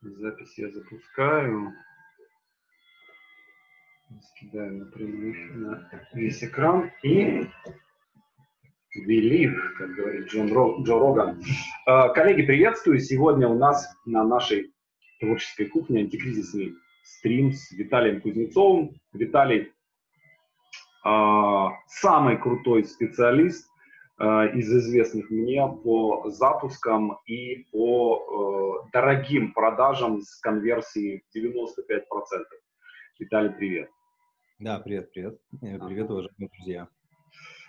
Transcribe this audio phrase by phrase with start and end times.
[0.00, 1.72] Запись я запускаю.
[4.22, 6.92] Скидаю на прямой на весь экран.
[7.02, 7.48] И
[8.96, 11.42] Believe, как говорит Джон Ро, Джо Роган.
[11.84, 13.00] А, коллеги, приветствую.
[13.00, 14.72] Сегодня у нас на нашей
[15.18, 19.00] творческой кухне антикризисный стрим с Виталием Кузнецовым.
[19.12, 19.72] Виталий
[21.04, 23.68] а, самый крутой специалист
[24.20, 32.02] из известных мне по запускам и по э, дорогим продажам с конверсией 95%.
[33.18, 33.90] Виталий, привет.
[34.58, 35.38] Да, привет, привет.
[35.62, 36.88] Э, привет, уважаемые друзья.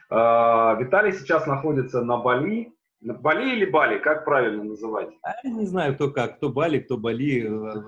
[0.09, 2.73] Э, Виталий сейчас находится на Бали.
[3.02, 5.09] На Бали или Бали, как правильно называть?
[5.22, 7.48] А, не знаю, кто как, кто Бали, кто Бали.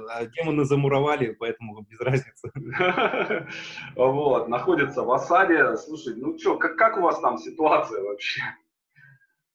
[0.09, 2.51] А демоны замуровали, поэтому без разницы.
[3.95, 5.75] Вот, находится в осаде.
[5.77, 8.41] Слушай, ну что, как, как у вас там ситуация вообще?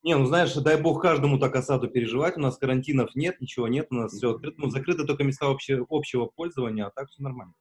[0.07, 2.37] Не, ну знаешь, дай бог каждому так осаду переживать.
[2.37, 4.61] У нас карантинов нет, ничего нет, у нас все открыто.
[4.61, 7.55] Ну, закрыты только места общего, общего пользования, а так все нормально.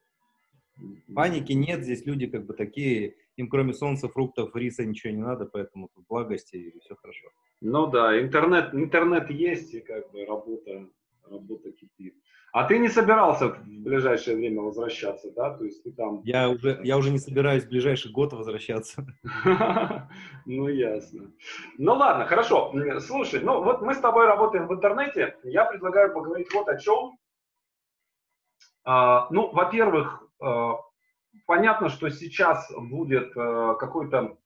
[1.15, 5.47] Паники нет, здесь люди как бы такие, им кроме солнца, фруктов, риса ничего не надо,
[5.47, 7.29] поэтому тут благости и все хорошо.
[7.61, 10.87] Ну да, интернет, интернет есть, и как бы работа,
[11.27, 12.13] работа кипит.
[12.55, 15.57] А ты не собирался в ближайшее время возвращаться, да?
[15.57, 16.21] То есть ты там...
[16.23, 19.05] Я уже, я уже не собираюсь в ближайший год возвращаться.
[20.45, 21.31] Ну, ясно.
[21.77, 22.73] Ну, ладно, хорошо.
[23.01, 25.35] Слушай, ну вот мы с тобой работаем в интернете.
[25.43, 27.17] Я предлагаю поговорить вот о чем.
[28.85, 30.75] А, ну, во-первых, а,
[31.47, 34.37] понятно, что сейчас будет а, какой-то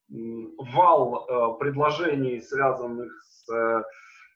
[0.57, 3.83] вал предложений, связанных с,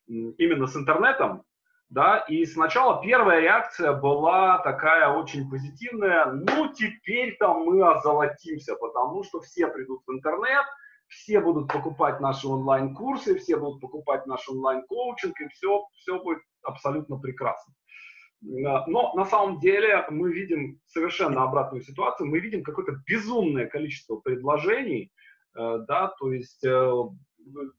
[0.05, 1.43] именно с интернетом
[1.93, 9.23] да, и сначала первая реакция была такая очень позитивная, ну теперь там мы озолотимся, потому
[9.23, 10.65] что все придут в интернет,
[11.07, 17.19] все будут покупать наши онлайн-курсы, все будут покупать наш онлайн-коучинг, и все, все будет абсолютно
[17.19, 17.73] прекрасно.
[18.41, 25.11] Но на самом деле мы видим совершенно обратную ситуацию, мы видим какое-то безумное количество предложений,
[25.55, 26.91] э, да, то есть э,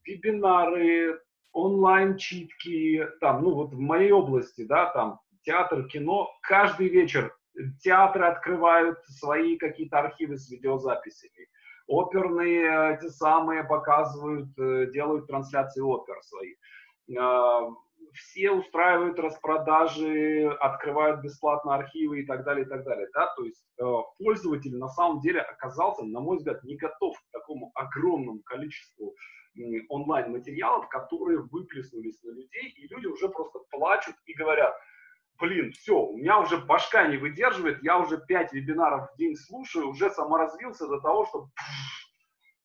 [0.05, 1.21] вебинары,
[1.55, 7.35] онлайн-читки, там, ну вот в моей области, да, там театр, кино, каждый вечер
[7.81, 11.49] театры открывают свои какие-то архивы с видеозаписями.
[11.87, 16.55] Оперные те самые показывают, э, делают трансляции опер свои.
[17.19, 17.69] А,
[18.15, 23.07] все устраивают распродажи, открывают бесплатно архивы и так далее, и так далее.
[23.13, 23.33] Да?
[23.37, 23.85] То есть э,
[24.19, 29.15] пользователь на самом деле оказался, на мой взгляд, не готов к такому огромному количеству
[29.89, 34.75] онлайн-материалов, которые выплеснулись на людей, и люди уже просто плачут и говорят,
[35.39, 39.89] блин, все, у меня уже башка не выдерживает, я уже 5 вебинаров в день слушаю,
[39.89, 41.49] уже саморазвился до того, что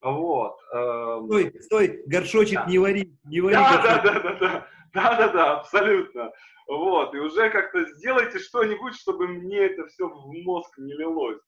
[0.02, 0.58] вот.
[0.74, 1.26] Эм...
[1.26, 2.66] Стой, стой, горшочек да.
[2.68, 3.56] не вари, не вари.
[3.56, 6.32] Да, да, да, да, да, да, да, да, абсолютно.
[6.68, 11.42] Вот, и уже как-то сделайте что-нибудь, чтобы мне это все в мозг не лилось.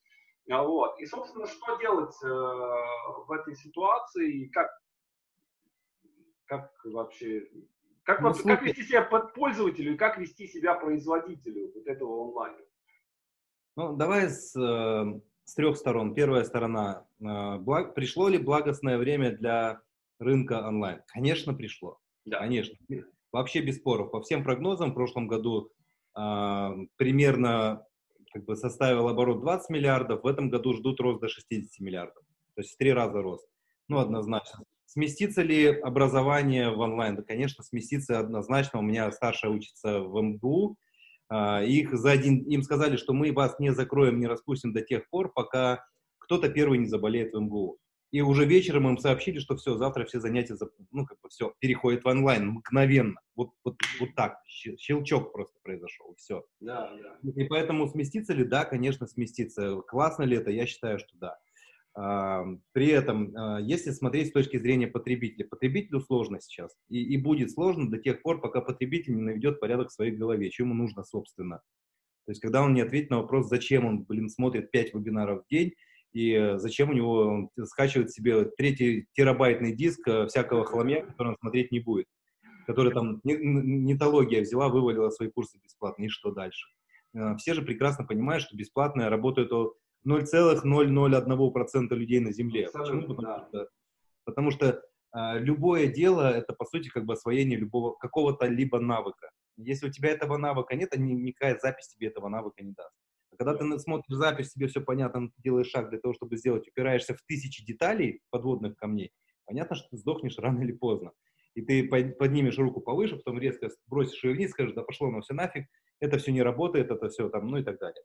[0.47, 0.99] Вот.
[0.99, 4.67] И, собственно, что делать э, в этой ситуации, как
[6.51, 7.47] как вообще,
[8.03, 12.65] как, ну, как вести себя под пользователю и как вести себя производителю вот этого онлайна?
[13.77, 16.13] Ну, давай с, э, с трех сторон.
[16.13, 17.07] Первая сторона.
[17.21, 19.81] Э, благ, пришло ли благостное время для
[20.19, 21.01] рынка онлайн?
[21.07, 21.99] Конечно, пришло.
[22.25, 22.39] Да.
[22.39, 22.75] Конечно.
[23.31, 24.11] Вообще без споров.
[24.11, 25.71] По всем прогнозам в прошлом году
[26.17, 27.87] э, примерно
[28.33, 32.25] как бы составил оборот 20 миллиардов, в этом году ждут рост до 60 миллиардов.
[32.55, 33.47] То есть в три раза рост.
[33.91, 34.63] Ну, однозначно.
[34.85, 37.17] Сместится ли образование в онлайн?
[37.17, 38.79] Да, конечно, сместится однозначно.
[38.79, 40.77] У меня старшая учится в МГУ.
[41.27, 45.09] А, их за один, им сказали, что мы вас не закроем, не распустим до тех
[45.09, 45.83] пор, пока
[46.19, 47.79] кто-то первый не заболеет в МГУ.
[48.11, 50.55] И уже вечером им сообщили, что все, завтра все занятия,
[50.91, 53.19] ну, как бы все, переходят в онлайн мгновенно.
[53.35, 56.45] Вот, вот, вот так, щелчок просто произошел, все.
[56.61, 57.31] Да, да.
[57.41, 58.45] И поэтому сместится ли?
[58.45, 59.81] Да, конечно, сместится.
[59.81, 60.49] Классно ли это?
[60.49, 61.37] Я считаю, что да.
[61.93, 66.71] При этом, а, если смотреть с точки зрения потребителя, потребителю сложно сейчас.
[66.87, 70.49] И, и будет сложно до тех пор, пока потребитель не наведет порядок в своей голове,
[70.51, 71.61] что ему нужно, собственно.
[72.25, 75.47] То есть, когда он не ответит на вопрос, зачем он, блин, смотрит 5 вебинаров в
[75.49, 75.73] день,
[76.13, 81.29] и э, зачем у него он скачивает себе третий терабайтный диск э, всякого хламя, который
[81.29, 82.07] он смотреть не будет.
[82.67, 86.67] Который там нетология взяла, вывалила свои курсы бесплатно, и что дальше?
[87.13, 89.51] Э, все же прекрасно понимают, что бесплатное работает
[90.07, 92.69] 0,001% людей на Земле.
[92.73, 93.01] Почему?
[93.01, 93.47] Потому да.
[93.47, 93.67] что,
[94.25, 94.81] потому что
[95.11, 99.29] а, любое дело это по сути как бы освоение любого какого-то либо навыка.
[99.57, 102.95] Если у тебя этого навыка нет, ни, никакая запись тебе этого навыка не даст.
[103.31, 106.67] А когда ты смотришь запись, тебе все понятно, ты делаешь шаг для того, чтобы сделать,
[106.67, 109.11] упираешься в тысячи деталей подводных камней,
[109.45, 111.11] понятно, что ты сдохнешь рано или поздно.
[111.53, 115.33] и ты поднимешь руку повыше, потом резко бросишь ее вниз, скажешь, да пошло оно все
[115.33, 115.67] нафиг,
[115.99, 118.01] это все не работает, это все там, ну и так далее.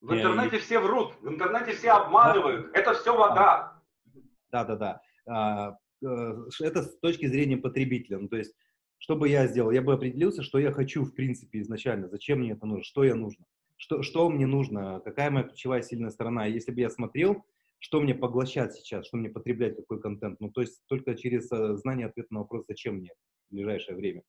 [0.00, 0.60] В интернете и...
[0.60, 2.78] все врут, в интернете все обманывают, да.
[2.78, 3.82] это все вода.
[4.50, 5.00] Да, да, да.
[5.26, 8.18] А, э, это с точки зрения потребителя.
[8.18, 8.54] Ну, то есть,
[8.98, 9.70] что бы я сделал?
[9.70, 13.14] Я бы определился, что я хочу, в принципе, изначально, зачем мне это нужно, что я
[13.14, 13.44] нужно,
[13.76, 16.46] что, что мне нужно, какая моя ключевая сильная сторона.
[16.46, 17.44] Если бы я смотрел,
[17.80, 20.40] что мне поглощать сейчас, что мне потреблять, какой контент.
[20.40, 23.10] Ну, то есть только через э, знание ответа на вопрос, зачем мне
[23.50, 24.22] в ближайшее время.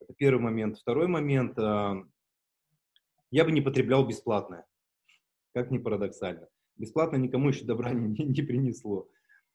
[0.00, 0.78] Это первый момент.
[0.78, 1.58] Второй момент.
[1.58, 2.02] Э,
[3.30, 4.64] я бы не потреблял бесплатное.
[5.54, 6.48] Как ни парадоксально.
[6.76, 9.08] Бесплатно никому еще добра не, не принесло.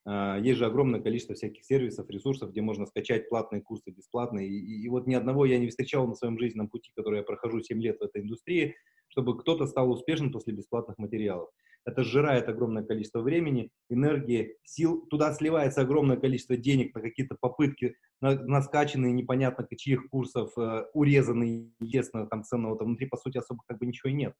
[0.05, 4.39] А, есть же огромное количество всяких сервисов, ресурсов, где можно скачать платные курсы бесплатно.
[4.39, 7.23] И, и, и вот ни одного я не встречал на своем жизненном пути, который я
[7.23, 8.75] прохожу 7 лет в этой индустрии,
[9.09, 11.49] чтобы кто-то стал успешным после бесплатных материалов.
[11.85, 15.05] Это сжирает огромное количество времени, энергии, сил.
[15.09, 20.85] Туда сливается огромное количество денег на какие-то попытки, на, на скачанные непонятно чьих курсов, э,
[20.93, 24.33] урезанные, естественно, там ценного, там внутри, по сути, особо как бы ничего и нет.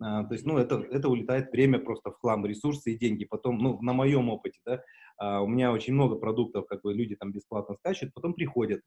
[0.00, 3.24] А, то есть, ну, это, это улетает время просто в хлам, ресурсы и деньги.
[3.24, 4.82] Потом, ну, на моем опыте, да,
[5.18, 8.80] а, у меня очень много продуктов, как бы люди там бесплатно скачивают, потом приходят.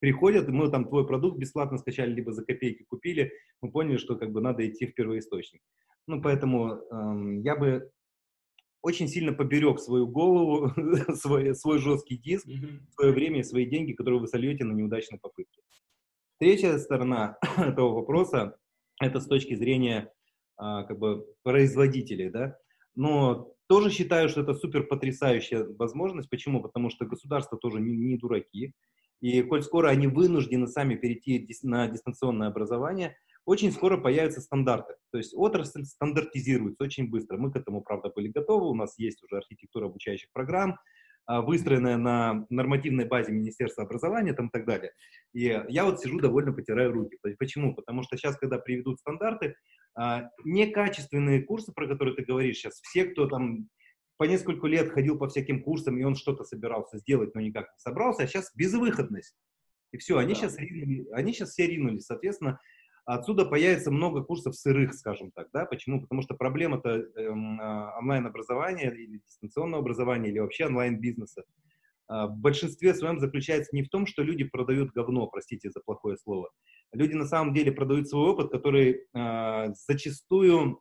[0.00, 3.32] Приходят, мы там твой продукт бесплатно скачали, либо за копейки купили,
[3.62, 5.62] мы поняли, что как бы надо идти в первоисточник.
[6.06, 7.90] Ну, поэтому эм, я бы
[8.82, 10.70] очень сильно поберег свою голову,
[11.14, 12.80] свой, свой жесткий диск, mm-hmm.
[12.90, 15.62] свое время и свои деньги, которые вы сольете на неудачные попытки.
[16.38, 18.58] Третья сторона этого вопроса–
[19.00, 20.12] это с точки зрения
[20.56, 22.56] как бы производителей, да,
[22.94, 26.28] но тоже считаю, что это супер потрясающая возможность.
[26.28, 26.62] Почему?
[26.62, 28.74] Потому что государства тоже не, не дураки.
[29.20, 33.16] И коль скоро они вынуждены сами перейти на дистанционное образование,
[33.46, 34.94] очень скоро появятся стандарты.
[35.10, 37.36] То есть отрасль стандартизируется очень быстро.
[37.36, 38.68] Мы к этому, правда, были готовы.
[38.68, 40.78] У нас есть уже архитектура обучающих программ.
[41.26, 44.92] А, выстроенная на нормативной базе Министерства образования там, и так далее.
[45.32, 47.16] И я вот сижу довольно потираю руки.
[47.38, 47.74] Почему?
[47.74, 49.54] Потому что сейчас, когда приведут стандарты,
[49.96, 53.68] а, некачественные курсы, про которые ты говоришь сейчас, все, кто там
[54.18, 57.78] по несколько лет ходил по всяким курсам, и он что-то собирался сделать, но никак не
[57.78, 59.34] собрался, а сейчас безвыходность.
[59.92, 60.40] И все, они, да.
[60.40, 62.04] сейчас, ринули, они сейчас все ринулись.
[62.04, 62.60] Соответственно,
[63.06, 66.00] Отсюда появится много курсов сырых, скажем так, да, почему?
[66.00, 71.42] Потому что проблема-то эм, а, онлайн-образования или дистанционного образования или вообще онлайн-бизнеса
[72.08, 76.16] э, в большинстве своем заключается не в том, что люди продают говно, простите за плохое
[76.16, 76.48] слово.
[76.92, 80.80] Люди на самом деле продают свой опыт, который э, зачастую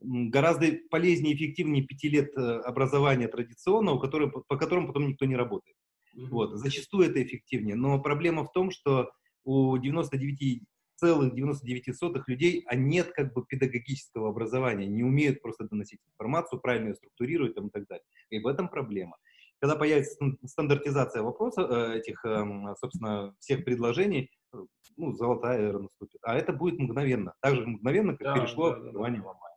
[0.00, 5.36] гораздо полезнее и эффективнее пяти лет э, образования традиционного, который, по которому потом никто не
[5.36, 5.76] работает.
[6.16, 6.56] Вот.
[6.56, 7.76] Зачастую это эффективнее.
[7.76, 9.10] Но проблема в том, что
[9.44, 15.64] у 99 целых 99 сотых людей, а нет как бы педагогического образования, не умеют просто
[15.64, 18.04] доносить информацию, правильно ее структурировать и так далее.
[18.30, 19.16] И в этом проблема.
[19.58, 24.58] Когда появится стандартизация вопросов, э, этих, эм, собственно, всех предложений, э,
[24.98, 26.20] ну, золотая эра наступит.
[26.22, 27.34] А это будет мгновенно.
[27.40, 29.26] Так же мгновенно, как да, перешло да, образование да.
[29.26, 29.56] в онлайн.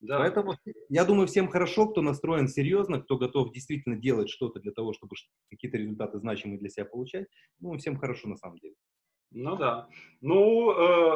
[0.00, 0.18] Да.
[0.18, 0.54] Поэтому
[0.90, 5.16] я думаю, всем хорошо, кто настроен серьезно, кто готов действительно делать что-то для того, чтобы
[5.50, 7.26] какие-то результаты значимые для себя получать.
[7.58, 8.74] Ну, всем хорошо на самом деле.
[9.34, 9.88] Ну да.
[10.20, 10.70] Ну,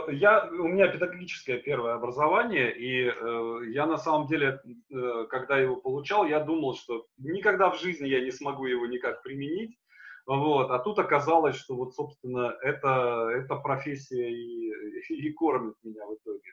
[0.08, 4.60] э, я, у меня педагогическое первое образование, и э, я на самом деле,
[4.90, 9.22] э, когда его получал, я думал, что никогда в жизни я не смогу его никак
[9.22, 9.78] применить.
[10.26, 10.70] Вот.
[10.70, 14.72] А тут оказалось, что вот, собственно, это, эта профессия и,
[15.08, 16.50] и кормит меня в итоге.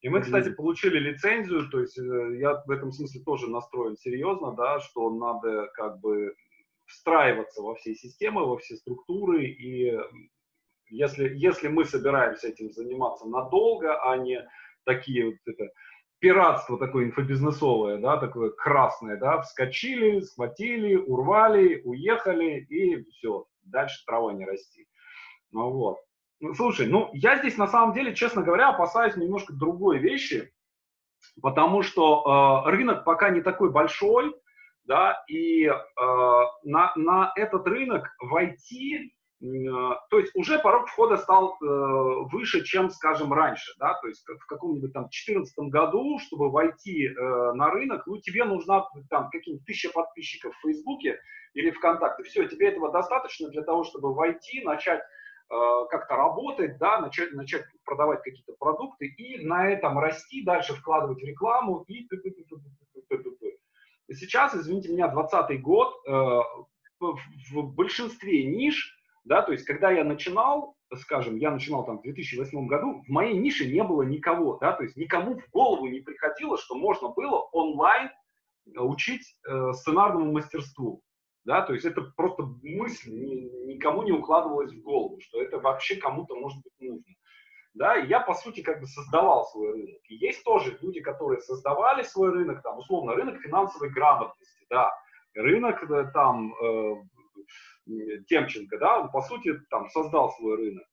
[0.00, 4.52] И мы, кстати, получили лицензию, то есть э, я в этом смысле тоже настроен серьезно,
[4.52, 6.34] да, что надо как бы
[6.86, 9.98] встраиваться во все системы, во все структуры и
[10.90, 14.46] если, если мы собираемся этим заниматься надолго, а не
[14.84, 15.70] такие вот это
[16.20, 24.32] пиратство такое инфобизнесовое, да, такое красное, да, вскочили, схватили, урвали, уехали и все, дальше трава
[24.32, 24.86] не расти.
[25.50, 25.98] Ну вот.
[26.40, 30.52] Ну, слушай, ну я здесь на самом деле, честно говоря, опасаюсь немножко другой вещи,
[31.42, 34.34] потому что э, рынок пока не такой большой,
[34.84, 35.74] да, и э,
[36.64, 41.66] на, на этот рынок войти то есть уже порог входа стал э,
[42.30, 47.52] выше, чем, скажем, раньше, да, то есть в каком-нибудь там 2014 году, чтобы войти э,
[47.54, 51.18] на рынок, ну, тебе нужна там какие-нибудь тысяча подписчиков в Фейсбуке
[51.54, 55.00] или ВКонтакте, все, тебе этого достаточно для того, чтобы войти, начать
[55.90, 61.26] как-то работать, да, начать, начать продавать какие-то продукты и на этом расти, дальше вкладывать в
[61.26, 62.06] рекламу и
[64.14, 65.92] Сейчас, извините меня, 2020 год,
[67.00, 72.66] в большинстве ниш да, то есть, когда я начинал, скажем, я начинал там в 2008
[72.66, 76.56] году, в моей нише не было никого, да, то есть никому в голову не приходило,
[76.58, 81.02] что можно было онлайн э, учить э, сценарному мастерству.
[81.44, 86.36] Да, то есть это просто мысль никому не укладывалась в голову, что это вообще кому-то
[86.36, 87.14] может быть нужно.
[87.72, 90.00] Да, и я, по сути, как бы создавал свой рынок.
[90.08, 94.92] И есть тоже люди, которые создавали свой рынок, там, условно, рынок финансовой грамотности, да,
[95.34, 96.94] рынок э, там э,
[98.28, 100.84] Темченко, да, он, по сути, там, создал свой рынок.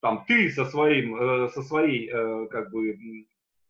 [0.00, 2.96] Там, ты со своим, э, со своей, э, как бы,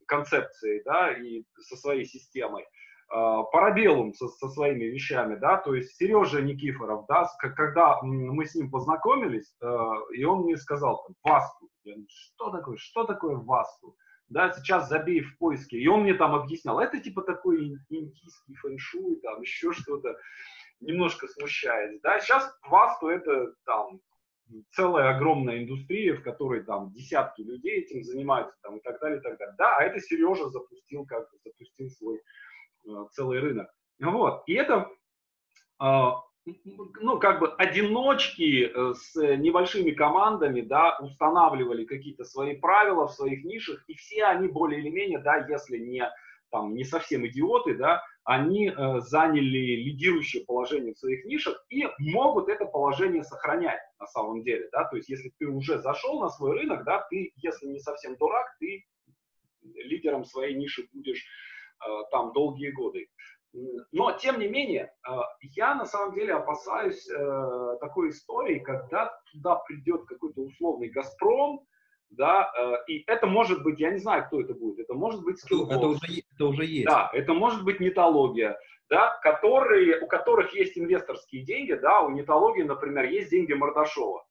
[0.06, 2.64] концепцией, да, и со своей системой,
[3.08, 8.70] Парабеллум со, со своими вещами, да, то есть Сережа Никифоров, да, когда мы с ним
[8.70, 13.96] познакомились, э, и он мне сказал, там, Васту, я говорю, что такое, что такое Васту,
[14.28, 19.20] да, сейчас забей в поиске, и он мне там объяснял, это типа такой индийский фэншуй,
[19.22, 20.16] там, еще что-то,
[20.80, 24.00] немножко смущаясь, да, сейчас Васту это там
[24.72, 29.22] целая огромная индустрия, в которой там десятки людей этим занимаются, там, и так далее, и
[29.22, 29.54] так далее.
[29.56, 32.20] Да, а это Сережа запустил, как запустил свой
[32.86, 33.68] Э, целый рынок.
[34.00, 34.42] Вот.
[34.46, 34.88] И это,
[35.78, 36.20] а,
[37.00, 43.44] ну, как бы одиночки э, с небольшими командами, да, устанавливали какие-то свои правила в своих
[43.44, 46.06] нишах, и все они более или менее, да, если не
[46.54, 52.48] там не совсем идиоты, да, они э, заняли лидирующее положение в своих нишах и могут
[52.48, 56.52] это положение сохранять на самом деле, да, то есть если ты уже зашел на свой
[56.52, 58.86] рынок, да, ты, если не совсем дурак, ты
[59.62, 61.26] лидером своей ниши будешь
[61.84, 63.08] Э, там долгие годы.
[63.92, 69.56] Но, тем не менее, э, я на самом деле опасаюсь э, такой истории, когда туда
[69.56, 71.66] придет какой-то условный «Газпром»,
[72.10, 72.50] да,
[72.86, 75.70] и это может быть, я не знаю, кто это будет, это может быть Skillbox.
[75.70, 76.86] Это уже, это уже есть.
[76.86, 78.58] Да, это может быть нетология,
[78.88, 84.24] да, которые, у которых есть инвесторские деньги, да, у нетологии, например, есть деньги Мордашова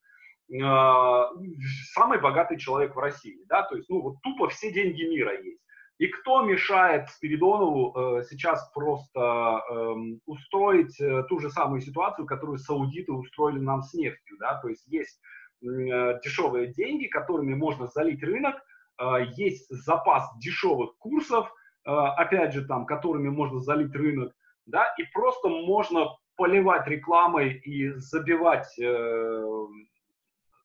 [1.93, 5.61] самый богатый человек в России, да, то есть, ну, вот тупо все деньги мира есть.
[5.99, 9.93] И кто мешает Спиридонову э, сейчас просто э,
[10.25, 14.85] устроить э, ту же самую ситуацию, которую саудиты устроили нам с нефтью, да, то есть
[14.87, 18.55] есть э, дешевые деньги, которыми можно залить рынок,
[18.99, 21.51] э, есть запас дешевых курсов,
[21.85, 24.33] э, опять же там, которыми можно залить рынок,
[24.65, 29.67] да, и просто можно поливать рекламой и забивать э,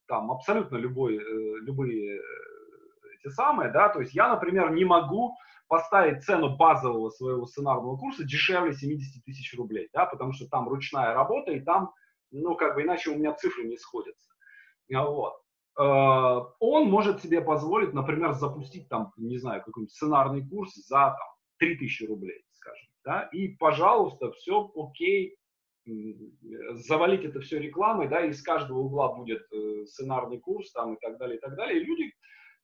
[0.06, 2.20] там абсолютно любой, э, любые
[3.22, 5.34] те самые, да, то есть я, например, не могу
[5.68, 11.14] поставить цену базового своего сценарного курса дешевле 70 тысяч рублей, да, потому что там ручная
[11.14, 11.92] работа, и там,
[12.30, 14.28] ну, как бы иначе у меня цифры не сходятся.
[14.94, 15.34] А вот.
[15.78, 21.28] Э, он может себе позволить, например, запустить там, не знаю, какой-нибудь сценарный курс за там,
[21.58, 25.36] 3000 рублей, скажем, да, и, пожалуйста, все окей,
[25.86, 31.18] завалить это все рекламой, да, из каждого угла будет э, сценарный курс там и так
[31.18, 31.80] далее, и так далее.
[31.80, 32.12] И люди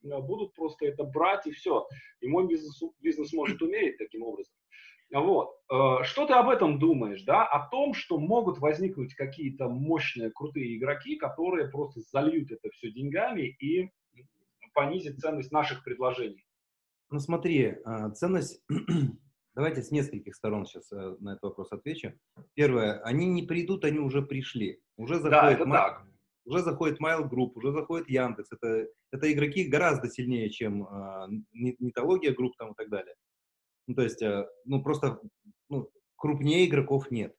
[0.04, 1.86] Э, будут просто это брать и все.
[2.20, 4.54] И мой бизнес, бизнес может умереть таким образом.
[5.12, 5.56] Вот.
[5.70, 7.44] Э, что ты об этом думаешь, да?
[7.44, 13.56] О том, что могут возникнуть какие-то мощные, крутые игроки, которые просто зальют это все деньгами
[13.60, 13.90] и
[14.72, 16.44] понизят ценность наших предложений.
[17.10, 18.64] Ну смотри, э, ценность,
[19.54, 22.12] давайте с нескольких сторон сейчас на этот вопрос отвечу.
[22.54, 24.80] Первое, они не придут, они уже пришли.
[24.96, 26.06] Уже заходит да, так
[26.44, 28.52] уже заходит Mail Group, уже заходит Яндекс.
[28.52, 33.14] Это, это игроки гораздо сильнее, чем э, Нетология Групп там и так далее.
[33.86, 35.20] Ну, то есть, э, ну, просто
[35.68, 37.36] ну, крупнее игроков нет.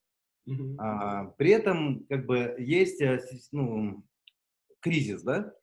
[0.48, 0.76] Mm-hmm.
[0.78, 3.22] А, при этом, как бы, есть, э,
[3.52, 4.04] ну,
[4.80, 5.54] кризис, да?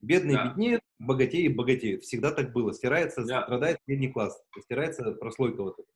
[0.00, 0.48] Бедные да.
[0.48, 2.02] беднеют, богатеи богатеют.
[2.02, 2.72] Всегда так было.
[2.72, 3.42] Стирается, да.
[3.42, 4.42] страдает средний класс.
[4.58, 5.88] Стирается прослойка вот эта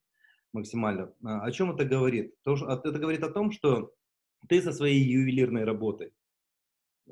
[0.52, 1.12] максимально.
[1.24, 2.34] А, о чем это говорит?
[2.42, 3.92] То, что, это говорит о том, что
[4.48, 6.12] ты со своей ювелирной работой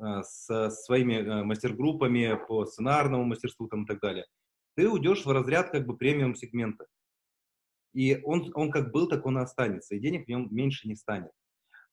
[0.00, 4.26] Э, со своими э, мастер-группами по сценарному мастерству там, и так далее,
[4.75, 6.87] ты уйдешь в разряд как бы премиум сегмента.
[7.95, 10.97] И он, он как был, так он и останется, и денег в нем меньше не
[10.97, 11.31] станет.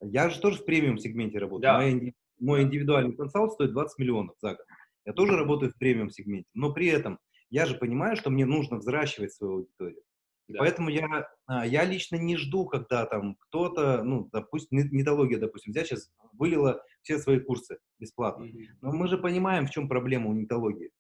[0.02, 1.62] Я же тоже в премиум сегменте работаю.
[1.62, 1.80] Да.
[1.80, 4.66] Мой, мой индивидуальный консалт стоит 20 миллионов за год.
[5.06, 6.50] Я тоже работаю в премиум сегменте.
[6.56, 7.20] Но при этом
[7.52, 10.02] я же понимаю, что мне нужно взращивать свою аудиторию.
[10.48, 10.60] Да.
[10.60, 15.88] Поэтому я, а, я лично не жду, когда там кто-то, ну, допустим, нетология, допустим, взять
[15.88, 18.48] сейчас вылила все свои курсы бесплатно.
[18.82, 20.92] Но мы же понимаем, в чем проблема у нетологии.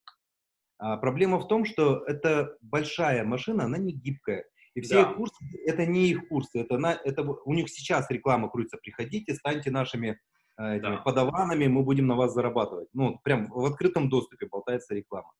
[0.77, 4.46] А проблема в том, что это большая машина, она не гибкая.
[4.73, 5.09] И все да.
[5.09, 8.77] их курсы, это не их курсы, это, на, это у них сейчас реклама крутится.
[8.77, 10.19] Приходите, станьте нашими
[10.57, 10.97] э, этими да.
[10.97, 12.87] подаванами, мы будем на вас зарабатывать.
[12.93, 15.31] Ну, прям в открытом доступе болтается реклама.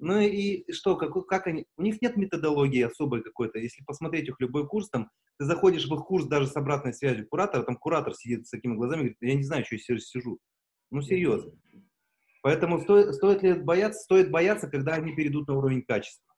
[0.00, 3.58] Ну и что, как, как они, у них нет методологии особой какой-то.
[3.58, 7.26] Если посмотреть их любой курс, там, ты заходишь в их курс даже с обратной связью
[7.28, 10.38] куратора, там куратор сидит с такими глазами, говорит, я не знаю, что я сижу.
[10.90, 11.52] Ну, серьезно.
[12.42, 14.00] Поэтому стоит, стоит ли бояться?
[14.00, 16.32] Стоит бояться, когда они перейдут на уровень качества.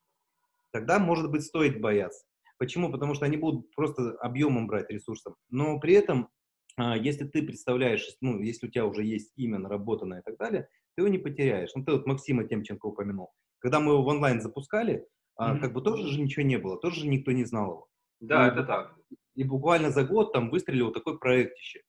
[0.71, 2.25] Тогда, может быть, стоит бояться.
[2.61, 2.91] Почему?
[2.91, 5.35] Потому что они будут просто объемом брать ресурсом.
[5.49, 6.29] Но при этом
[6.77, 10.69] а, если ты представляешь, ну, если у тебя уже есть имя наработанное и так далее,
[10.95, 11.71] ты его не потеряешь.
[11.73, 13.31] Ну, ты вот Максима Темченко упомянул.
[13.57, 15.07] Когда мы его в онлайн запускали,
[15.39, 15.59] mm-hmm.
[15.59, 17.87] как бы тоже же ничего не было, тоже же никто не знал его.
[18.19, 18.95] Да, и, это так.
[19.33, 21.81] И буквально за год там выстрелил такой проектище.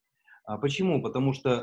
[0.46, 1.02] А почему?
[1.02, 1.60] Потому что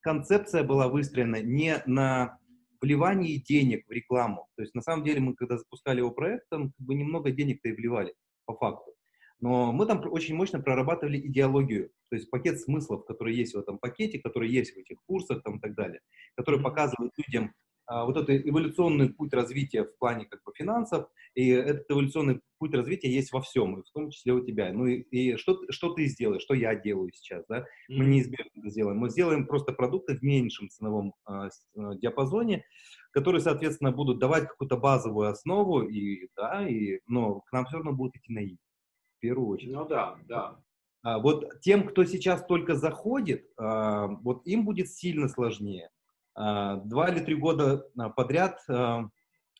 [0.00, 2.38] концепция была выстроена не на
[2.80, 4.48] вливании денег в рекламу.
[4.56, 7.68] То есть на самом деле мы, когда запускали его проект, там как бы немного денег-то
[7.68, 8.14] и вливали,
[8.46, 8.92] по факту.
[9.40, 13.78] Но мы там очень мощно прорабатывали идеологию, то есть пакет смыслов, который есть в этом
[13.78, 16.00] пакете, который есть в этих курсах там, и так далее,
[16.34, 17.52] который показывает людям
[17.88, 23.10] вот этот эволюционный путь развития в плане как бы финансов, и этот эволюционный путь развития
[23.10, 24.72] есть во всем, в том числе у тебя.
[24.72, 27.64] Ну и, и что, что ты сделаешь, что я делаю сейчас, да?
[27.88, 28.98] Мы неизбежно это сделаем.
[28.98, 32.64] Мы сделаем просто продукты в меньшем ценовом а, а, диапазоне,
[33.10, 37.92] которые, соответственно, будут давать какую-то базовую основу, и, да, и, но к нам все равно
[37.92, 39.72] будут идти на и, в первую очередь.
[39.72, 40.60] Ну да, да.
[41.02, 45.90] А, вот тем, кто сейчас только заходит, а, вот им будет сильно сложнее.
[46.38, 49.08] А, два или три года а, подряд, а,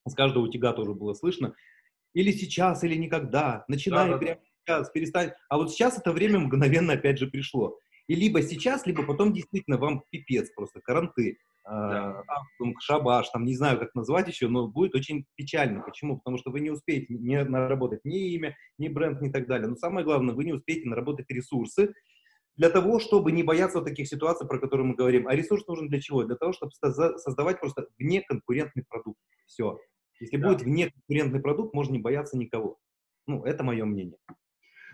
[0.07, 1.55] с каждого утюга тоже было слышно,
[2.15, 5.33] или сейчас, или никогда, начинай да, да, прямо сейчас, перестань.
[5.49, 7.77] А вот сейчас это время мгновенно опять же пришло.
[8.07, 12.23] И либо сейчас, либо потом действительно вам пипец просто, каранты, да.
[12.81, 15.83] шабаш, там не знаю, как назвать еще, но будет очень печально.
[15.83, 16.17] Почему?
[16.17, 19.69] Потому что вы не успеете не наработать ни имя, ни бренд, ни так далее.
[19.69, 21.93] Но самое главное, вы не успеете наработать ресурсы,
[22.59, 25.29] для того, чтобы не бояться вот таких ситуаций, про которые мы говорим.
[25.29, 26.25] А ресурс нужен для чего?
[26.25, 29.19] Для того, чтобы создавать просто внеконкурентный продукт.
[29.47, 29.79] Все.
[30.21, 30.49] Если да.
[30.49, 32.77] будет внеконкурентный продукт, можно не бояться никого.
[33.29, 34.19] Ну, это мое мнение.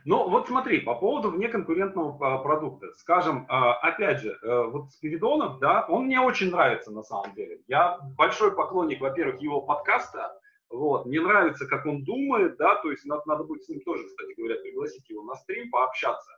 [0.04, 2.92] Ну, вот смотри, по поводу внеконкурентного а, продукта.
[2.96, 7.62] Скажем, а, опять же, э, вот Спиридонов, да, он мне очень нравится на самом деле.
[7.68, 13.06] Я большой поклонник, во-первых, его подкаста, вот, мне нравится, как он думает, да, то есть
[13.06, 16.30] надо, надо будет с ним тоже, кстати говоря, пригласить его на стрим, пообщаться.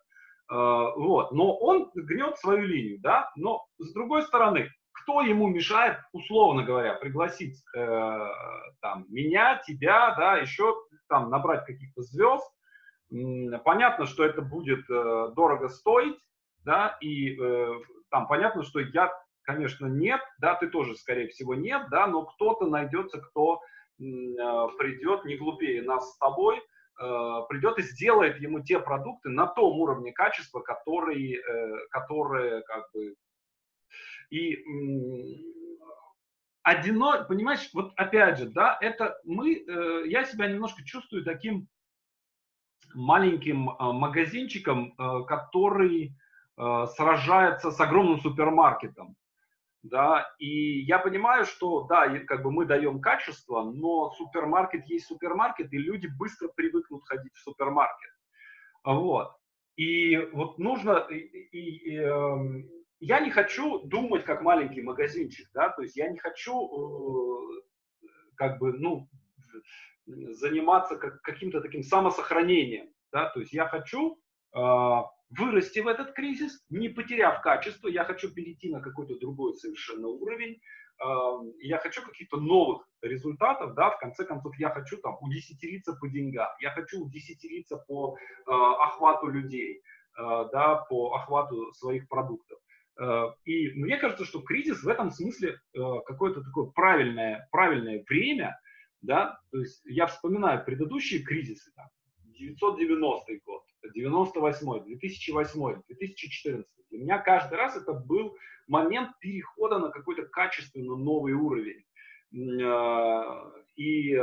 [0.50, 0.54] Э,
[0.96, 1.32] вот.
[1.32, 6.94] Но он гнет свою линию, да, но с другой стороны, кто ему мешает, условно говоря,
[6.94, 8.28] пригласить э,
[8.80, 10.74] там, меня, тебя, да, еще
[11.08, 12.44] там набрать каких-то звезд.
[13.64, 16.18] Понятно, что это будет э, дорого стоить,
[16.64, 17.74] да, и э,
[18.10, 22.66] там понятно, что я, конечно, нет, да, ты тоже, скорее всего, нет, да, но кто-то
[22.66, 23.62] найдется, кто э,
[24.00, 26.60] придет не глупее нас с тобой,
[26.96, 33.14] придет и сделает ему те продукты на том уровне качества, которые, э, которые как бы...
[34.30, 34.64] И
[36.62, 41.68] одино, понимаешь, вот опять же, да, это мы, э, я себя немножко чувствую таким
[42.94, 44.92] маленьким магазинчиком,
[45.26, 46.14] который
[46.56, 49.16] сражается с огромным супермаркетом
[49.88, 55.72] да, и я понимаю, что, да, как бы мы даем качество, но супермаркет есть супермаркет,
[55.72, 58.10] и люди быстро привыкнут ходить в супермаркет,
[58.84, 59.32] вот,
[59.76, 62.64] и вот нужно, и, и, и, э,
[63.00, 68.58] я не хочу думать как маленький магазинчик, да, то есть я не хочу, э, как
[68.58, 69.08] бы, ну,
[70.06, 74.18] заниматься как, каким-то таким самосохранением, да, то есть я хочу
[74.54, 74.58] э,
[75.30, 80.60] вырасти в этот кризис, не потеряв качество, я хочу перейти на какой-то другой совершенно уровень,
[81.60, 86.48] я хочу каких-то новых результатов, да, в конце концов, я хочу там удесятериться по деньгам,
[86.60, 89.82] я хочу удесятериться по э, охвату людей,
[90.18, 92.58] э, да, по охвату своих продуктов.
[92.98, 98.58] Э, и мне кажется, что кризис в этом смысле какое-то такое правильное, правильное время,
[99.02, 101.86] да, то есть я вспоминаю предыдущие кризисы, там,
[102.24, 103.62] 990 год,
[103.96, 108.36] 98 2008 2014 Для меня каждый раз это был
[108.68, 111.82] момент перехода на какой-то качественно новый уровень.
[112.32, 114.22] Э, и, э,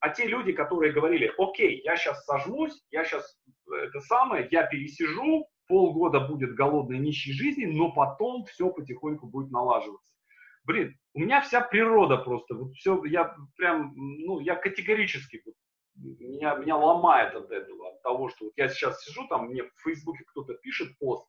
[0.00, 3.38] а те люди, которые говорили, окей, я сейчас сожмусь, я сейчас
[3.70, 10.12] это самое, я пересижу, полгода будет голодной нищей жизни, но потом все потихоньку будет налаживаться.
[10.64, 15.40] Блин, у меня вся природа просто, вот все, я прям, ну, я категорически
[15.96, 20.24] меня, меня ломает от этого, того, что вот я сейчас сижу, там мне в Фейсбуке
[20.28, 21.26] кто-то пишет пост,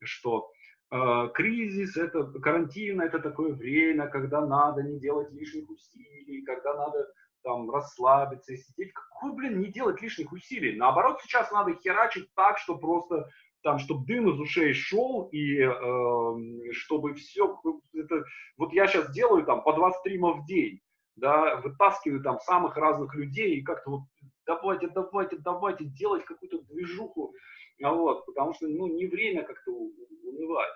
[0.00, 0.48] что
[0.92, 7.12] э, кризис, это карантин, это такое время, когда надо не делать лишних усилий, когда надо
[7.42, 8.92] там расслабиться и сидеть.
[8.92, 10.76] Какой, блин, не делать лишних усилий?
[10.76, 13.28] Наоборот, сейчас надо херачить так, что просто
[13.62, 17.60] там, чтобы дым из ушей шел, и э, чтобы все,
[17.92, 18.24] это,
[18.56, 20.80] вот я сейчас делаю там по два стрима в день,
[21.16, 24.00] да, вытаскиваю там самых разных людей и как-то вот
[24.46, 27.34] давайте, давайте, давайте делать какую-то движуху,
[27.82, 30.72] а вот, потому что, ну, не время как-то унывать.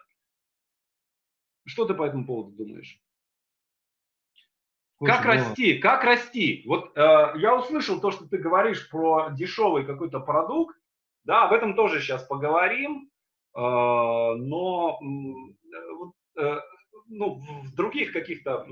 [1.67, 3.01] Что ты по этому поводу думаешь?
[4.99, 5.31] Слушай, как ну...
[5.33, 5.79] расти?
[5.79, 6.63] Как расти?
[6.67, 10.77] Вот э, я услышал то, что ты говоришь про дешевый какой-то продукт,
[11.25, 13.11] да, об этом тоже сейчас поговорим.
[13.55, 15.01] но
[17.07, 18.67] ну, в других каких-то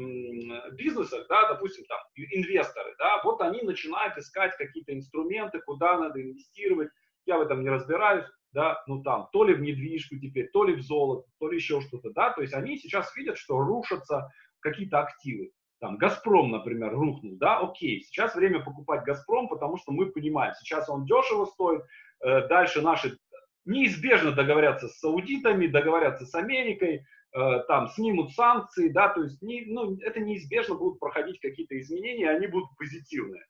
[0.72, 6.88] бизнесах, да, допустим, там, инвесторы, да, вот они начинают искать какие-то инструменты, куда надо инвестировать,
[7.26, 10.74] я в этом не разбираюсь, да, ну там, то ли в недвижку теперь, то ли
[10.74, 14.28] в золото, то ли еще что-то, да, то есть они сейчас видят, что рушатся
[14.60, 15.50] какие-то активы.
[15.80, 20.88] Там, Газпром, например, рухнул, да, окей, сейчас время покупать Газпром, потому что мы понимаем, сейчас
[20.88, 21.82] он дешево стоит,
[22.20, 23.18] э, дальше наши
[23.64, 29.96] неизбежно договорятся с саудитами, договорятся с Америкой, там снимут санкции, да, то есть не, ну,
[30.00, 33.42] это неизбежно будут проходить какие-то изменения, они будут позитивные.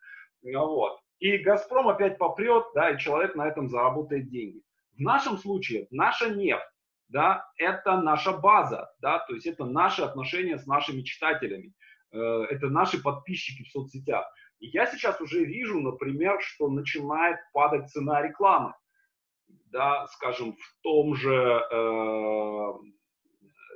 [0.42, 1.00] Вот.
[1.18, 4.62] И Газпром опять попрет, да, и человек на этом заработает деньги.
[4.96, 6.62] В нашем случае наша нефть,
[7.08, 11.72] да, это наша база, да, то есть это наши отношения с нашими читателями,
[12.12, 14.26] э, это наши подписчики в соцсетях.
[14.58, 18.74] И я сейчас уже вижу, например, что начинает падать цена рекламы,
[19.70, 22.72] да, скажем, в том же э,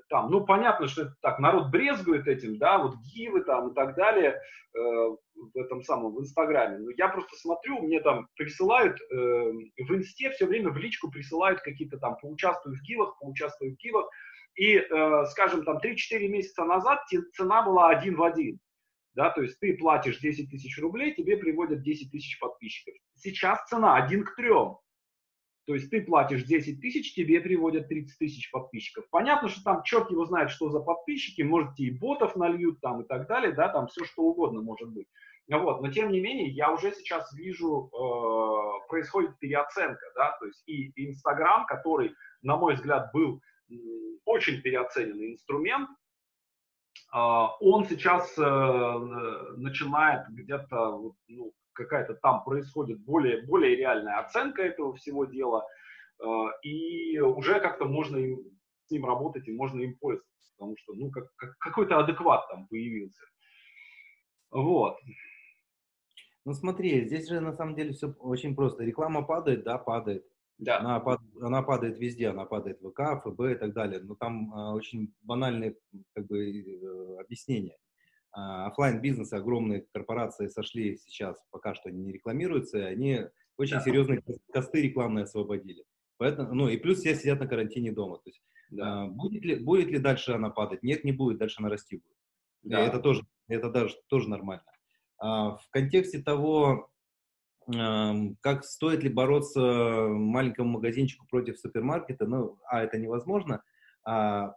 [0.09, 3.97] там, ну, понятно, что это так, народ брезгует этим, да, вот гивы там и так
[3.97, 6.79] далее э, в этом самом, в Инстаграме.
[6.79, 11.61] Но я просто смотрю, мне там присылают, э, в Инсте все время в личку присылают
[11.61, 14.07] какие-то там, поучаствую в гивах, поучаствую в гивах.
[14.55, 17.01] И, э, скажем, там 3-4 месяца назад
[17.35, 18.59] цена была один в один.
[19.15, 22.95] Да, то есть ты платишь 10 тысяч рублей, тебе приводят 10 тысяч подписчиков.
[23.15, 24.77] Сейчас цена один к трем.
[25.67, 29.05] То есть ты платишь 10 тысяч, тебе приводят 30 тысяч подписчиков.
[29.11, 33.05] Понятно, что там черт его знает, что за подписчики, может и ботов нальют там и
[33.05, 35.09] так далее, да, там все что угодно может быть.
[35.49, 40.63] Вот, но тем не менее, я уже сейчас вижу, э, происходит переоценка, да, то есть
[40.67, 43.41] и Инстаграм, который, на мой взгляд, был
[44.25, 45.89] очень переоцененный инструмент,
[47.13, 48.43] э, он сейчас э,
[49.57, 55.65] начинает где-то, ну, какая-то там происходит более, более реальная оценка этого всего дела,
[56.21, 56.27] э,
[56.63, 58.41] и уже как-то можно им,
[58.87, 62.67] с ним работать и можно им пользоваться, потому что, ну, как, как, какой-то адекват там
[62.69, 63.23] появился.
[64.51, 64.97] Вот.
[66.45, 68.85] Ну смотри, здесь же на самом деле все очень просто.
[68.85, 70.25] Реклама падает, да, падает.
[70.59, 70.79] Да.
[70.79, 74.01] Она, пад, она падает везде, она падает в ВК, ФБ и так далее.
[74.01, 75.77] Но там э, очень банальные
[76.15, 77.77] как бы, э, объяснения.
[78.37, 83.23] А, офлайн бизнесы, огромные корпорации сошли сейчас, пока что они не рекламируются, они
[83.57, 83.81] очень да.
[83.81, 84.23] серьезные
[84.53, 85.85] косты рекламные освободили.
[86.19, 88.19] Поэтому, ну и плюс все сидят на карантине дома.
[88.19, 89.05] То есть, да.
[89.05, 90.83] а, будет, ли, будет ли дальше она падать?
[90.83, 92.17] Нет, не будет, дальше она расти будет.
[92.63, 92.85] Да.
[92.85, 94.67] И это тоже, это даже тоже нормально.
[95.17, 96.91] А, в контексте того,
[97.69, 103.63] как стоит ли бороться маленькому магазинчику против супермаркета, ну, а, это невозможно,
[104.05, 104.55] а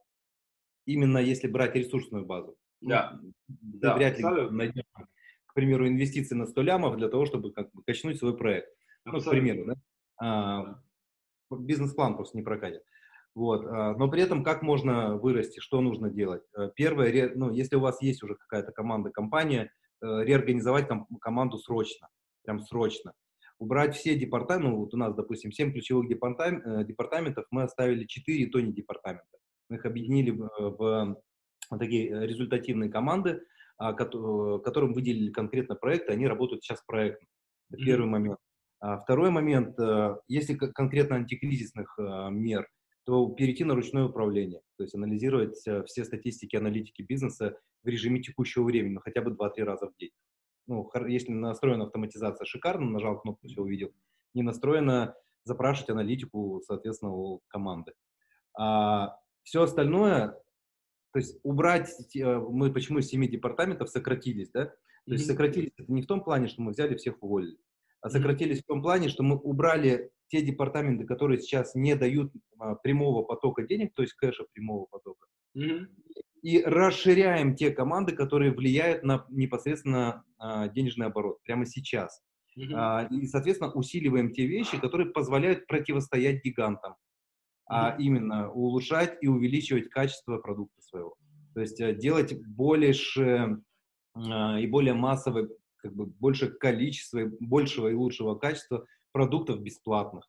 [0.86, 2.59] именно если брать ресурсную базу.
[2.82, 3.20] Да.
[3.48, 4.84] да, вряд ли найдем,
[5.46, 8.70] к примеру, инвестиции на 100 лямов для того, чтобы как бы качнуть свой проект.
[9.06, 9.74] Ну, к примеру, да?
[10.22, 10.82] А,
[11.52, 12.84] бизнес-план просто не прокатит.
[13.36, 13.66] Вот.
[13.66, 16.44] А, но при этом как можно вырасти, что нужно делать?
[16.56, 21.58] А, первое, ну, если у вас есть уже какая-то команда, компания, э, реорганизовать ком- команду
[21.58, 22.08] срочно,
[22.44, 23.14] прям срочно.
[23.58, 28.06] Убрать все департаменты, ну, вот у нас, допустим, 7 ключевых департам- э, департаментов, мы оставили
[28.06, 29.26] 4, то не департамента.
[29.70, 31.22] Мы их объединили в, в
[31.78, 33.44] такие э, результативные команды,
[33.78, 37.28] а, которым выделили конкретно проекты, они работают сейчас проектно.
[37.70, 38.40] Это первый момент.
[38.80, 42.68] А второй момент, э, если конкретно антикризисных э, мер,
[43.06, 48.64] то перейти на ручное управление, то есть анализировать все статистики аналитики бизнеса в режиме текущего
[48.64, 50.12] времени, ну, хотя бы 2-3 раза в день.
[50.68, 53.92] Ну, если настроена автоматизация шикарно, нажал кнопку, все увидел.
[54.36, 57.94] Не настроена запрашивать аналитику, соответственно, у команды.
[58.58, 60.38] А все остальное
[61.12, 64.66] то есть убрать, э, мы почему из семи департаментов сократились, да?
[65.06, 67.58] То есть сократились это не в том плане, что мы взяли всех уволили,
[68.02, 72.76] а сократились в том плане, что мы убрали те департаменты, которые сейчас не дают а,
[72.76, 75.26] прямого потока денег, то есть кэша прямого потока,
[75.58, 75.88] mm-hmm.
[76.44, 82.22] и расширяем те команды, которые влияют на непосредственно а, денежный оборот прямо сейчас.
[82.56, 82.74] Mm-hmm.
[82.76, 86.96] А, и, соответственно, усиливаем те вещи, которые позволяют противостоять гигантам
[87.70, 91.16] а именно улучшать и увеличивать качество продукта своего.
[91.54, 93.62] То есть э, делать больше
[94.16, 100.28] а, и более массовое, как бы больше количества, большего и лучшего качества продуктов бесплатных.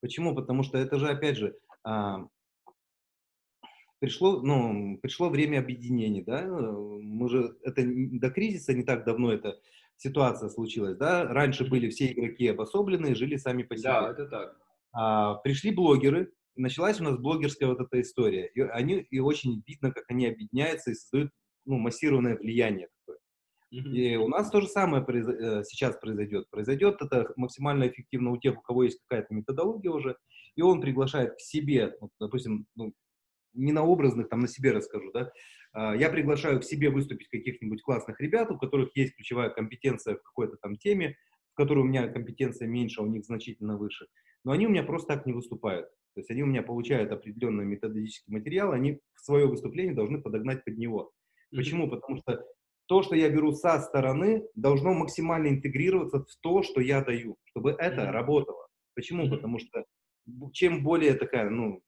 [0.00, 0.34] Почему?
[0.34, 2.26] Потому что это же, опять же, а,
[3.98, 9.60] пришло, ну, пришло время объединений, да, мы же, это до кризиса не так давно эта
[9.98, 13.90] ситуация случилась, да, раньше были все игроки обособленные, жили сами по себе.
[13.90, 14.56] Да, это так.
[14.92, 18.46] А, пришли блогеры, началась у нас блогерская вот эта история.
[18.54, 21.30] И они, и очень видно, как они объединяются и создают
[21.64, 23.18] ну, массированное влияние такое.
[23.72, 23.96] Mm-hmm.
[23.96, 25.26] И у нас то же самое произ...
[25.28, 26.48] Э, сейчас произойдет.
[26.50, 30.16] Произойдет это максимально эффективно у тех, у кого есть какая-то методология уже,
[30.56, 32.92] и он приглашает к себе, вот, допустим, ну,
[33.52, 35.30] не на образных, там на себе расскажу, да,
[35.72, 40.22] а, я приглашаю к себе выступить каких-нибудь классных ребят, у которых есть ключевая компетенция в
[40.22, 41.16] какой-то там теме,
[41.52, 44.06] в которой у меня компетенция меньше, а у них значительно выше,
[44.44, 45.88] но они у меня просто так не выступают.
[46.14, 50.76] То есть они у меня получают определенный методический материал, они свое выступление должны подогнать под
[50.76, 51.12] него.
[51.50, 51.88] Почему?
[51.88, 52.44] Потому что
[52.86, 57.70] то, что я беру со стороны, должно максимально интегрироваться в то, что я даю, чтобы
[57.70, 58.10] это mm-hmm.
[58.10, 58.66] работало.
[58.94, 59.24] Почему?
[59.24, 59.30] Mm-hmm.
[59.30, 59.84] Потому что
[60.52, 61.80] чем более такая, ну,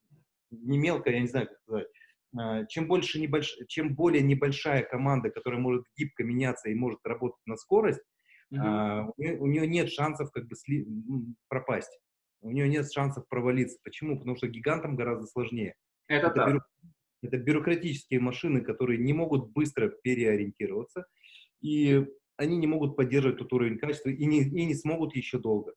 [0.51, 1.89] не мелкая, я не знаю, как сказать,
[2.39, 3.57] а, чем больше небольш...
[3.69, 8.03] чем более небольшая команда, которая может гибко меняться и может работать на скорость,
[8.53, 8.61] mm-hmm.
[8.61, 10.87] а, у, нее, у нее нет шансов как бы сли...
[11.49, 11.99] пропасть.
[12.41, 13.79] У нее нет шансов провалиться.
[13.83, 14.19] Почему?
[14.19, 15.75] Потому что гигантам гораздо сложнее.
[16.09, 16.69] Это, это так.
[17.23, 21.07] Это бюрократические машины, которые не могут быстро переориентироваться,
[21.61, 22.05] и
[22.37, 25.73] они не могут поддерживать тот уровень качества и не, и не смогут еще долго.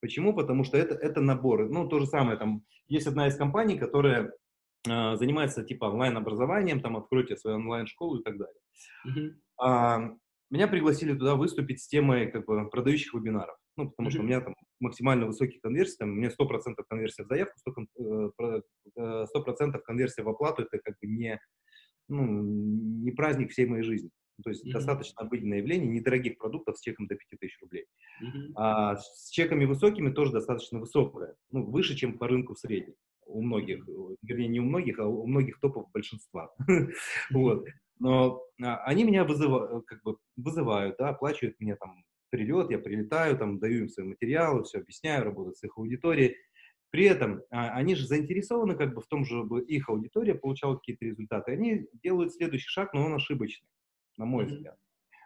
[0.00, 0.32] Почему?
[0.32, 1.68] Потому что это, это наборы.
[1.68, 4.32] Ну, то же самое, там, есть одна из компаний, которая
[4.88, 8.60] э, занимается, типа, онлайн-образованием, там, откройте свою онлайн-школу и так далее.
[9.08, 9.30] Mm-hmm.
[9.60, 10.10] А,
[10.50, 13.56] меня пригласили туда выступить с темой, как бы, продающих вебинаров.
[13.76, 14.12] Ну, потому mm-hmm.
[14.12, 17.54] что у меня там максимально высокий конверсия, там, у меня 100% конверсия в заявку,
[18.40, 18.62] 100%,
[18.98, 21.40] 100% э, конверсия в оплату, это как бы не,
[22.08, 24.10] ну, не праздник всей моей жизни.
[24.42, 24.72] То есть mm-hmm.
[24.72, 27.86] достаточно обыденное явление недорогих продуктов с чеком до 5000 рублей.
[28.22, 28.52] Mm-hmm.
[28.56, 32.94] А с чеками высокими тоже достаточно высокое, ну, выше, чем по рынку в среднем
[33.28, 33.86] у многих,
[34.22, 36.50] вернее, не у многих, а у многих топов большинства.
[37.30, 37.66] вот.
[37.98, 43.36] Но а, они меня вызывают, как бы вызывают, да, оплачивают мне там прилет, я прилетаю,
[43.38, 46.36] там, даю им свои материалы, все объясняю, работаю с их аудиторией.
[46.90, 51.04] При этом а, они же заинтересованы как бы в том, чтобы их аудитория получала какие-то
[51.04, 51.52] результаты.
[51.52, 53.68] Они делают следующий шаг, но он ошибочный,
[54.16, 54.48] на мой mm-hmm.
[54.48, 54.78] взгляд.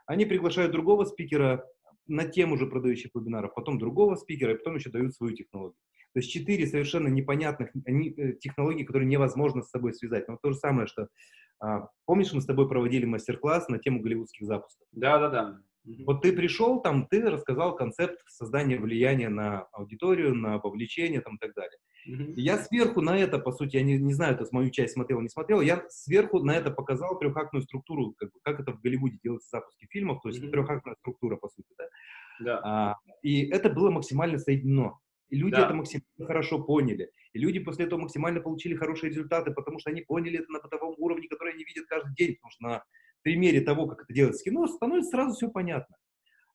[0.06, 1.64] Они приглашают другого спикера
[2.06, 5.78] на тему же продающих вебинаров, потом другого спикера, и потом еще дают свою технологию.
[6.14, 10.28] То есть четыре совершенно непонятных э, технологий, которые невозможно с собой связать.
[10.28, 11.08] Но то же самое, что
[11.62, 14.86] а, помнишь, мы с тобой проводили мастер-класс на тему голливудских запусков?
[14.90, 15.58] Да, да, да.
[16.04, 21.38] Вот ты пришел, там, ты рассказал концепт создания влияния на аудиторию, на вовлечение там, и
[21.38, 21.78] так далее.
[22.08, 22.32] Mm-hmm.
[22.36, 25.20] Я сверху на это, по сути, я не, не знаю, это с мою часть смотрел,
[25.20, 29.48] не смотрел, я сверху на это показал трехактную структуру, как, как это в Голливуде делается
[29.50, 30.50] запуски фильмов, то есть mm-hmm.
[30.50, 31.84] трехактная структура, по сути, да.
[32.40, 32.60] да.
[32.64, 34.98] А, и это было максимально соединено.
[35.32, 35.64] И люди да.
[35.64, 37.10] это максимально хорошо поняли.
[37.32, 40.94] И люди после этого максимально получили хорошие результаты, потому что они поняли это на бытовом
[40.98, 42.84] уровне, который они видят каждый день, потому что на
[43.22, 45.96] примере того, как это делается в кино, становится сразу все понятно.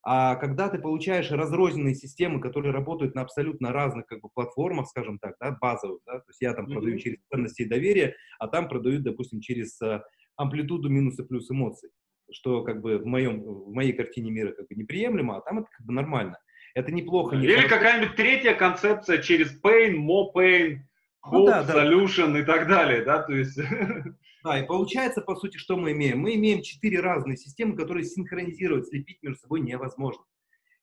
[0.03, 5.17] А когда ты получаешь разрозненные системы, которые работают на абсолютно разных как бы, платформах, скажем
[5.17, 6.73] так, да, базовых, да, то есть я там mm-hmm.
[6.73, 10.03] продаю через ценности и доверие, а там продают, допустим, через а,
[10.35, 11.89] амплитуду минус и плюс эмоций,
[12.31, 15.67] что как бы в, моем, в моей картине мира как бы неприемлемо, а там это
[15.75, 16.37] как бы нормально.
[16.77, 17.35] Это неплохо.
[17.35, 20.81] Не Или какая-нибудь третья концепция через pain, more pain,
[21.25, 22.39] hope, ну, да, solution да.
[22.39, 23.59] и так далее, да, то есть...
[24.43, 26.19] Да, и получается, по сути, что мы имеем?
[26.19, 30.23] Мы имеем четыре разные системы, которые синхронизировать, слепить между собой невозможно.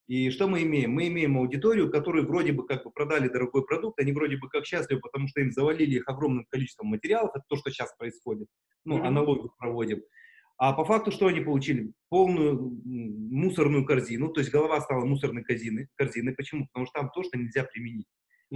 [0.08, 0.90] И что мы имеем?
[0.90, 4.66] Мы имеем аудиторию, которые вроде бы как бы продали дорогой продукт, они вроде бы как
[4.66, 8.48] счастливы, потому что им завалили их огромным количеством материалов, это то, что сейчас происходит,
[8.84, 9.06] ну, mm-hmm.
[9.06, 10.02] аналогию проводим.
[10.56, 11.92] А по факту что они получили?
[12.08, 15.88] Полную мусорную корзину, то есть голова стала мусорной корзиной.
[15.96, 16.34] корзиной.
[16.34, 16.66] Почему?
[16.66, 18.06] Потому что там то, что нельзя применить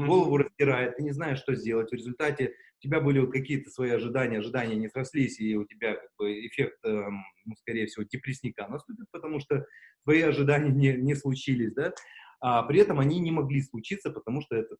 [0.06, 1.90] голову растирает, ты не знаешь, что сделать.
[1.90, 5.94] В результате у тебя были вот какие-то свои ожидания, ожидания не срослись, и у тебя
[5.94, 7.08] как бы эффект, э,
[7.44, 9.66] ну, скорее всего, депрессника наступит, потому что
[10.04, 11.92] твои ожидания не, не случились, да,
[12.40, 14.76] а при этом они не могли случиться, потому что это,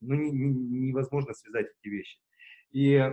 [0.00, 0.48] ну, не, не,
[0.88, 2.18] невозможно связать эти вещи.
[2.72, 3.12] И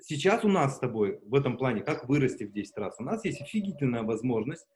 [0.00, 3.24] сейчас у нас с тобой в этом плане, как вырасти в 10 раз, у нас
[3.24, 4.66] есть офигительная возможность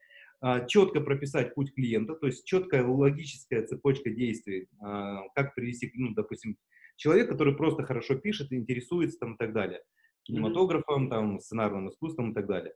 [0.41, 6.15] а, четко прописать путь клиента, то есть четкая логическая цепочка действий, а, как привести, ну,
[6.15, 6.57] допустим,
[6.97, 9.83] человек, который просто хорошо пишет, интересуется там и так далее,
[10.25, 12.75] кинематографом, там, сценарным искусством и так далее.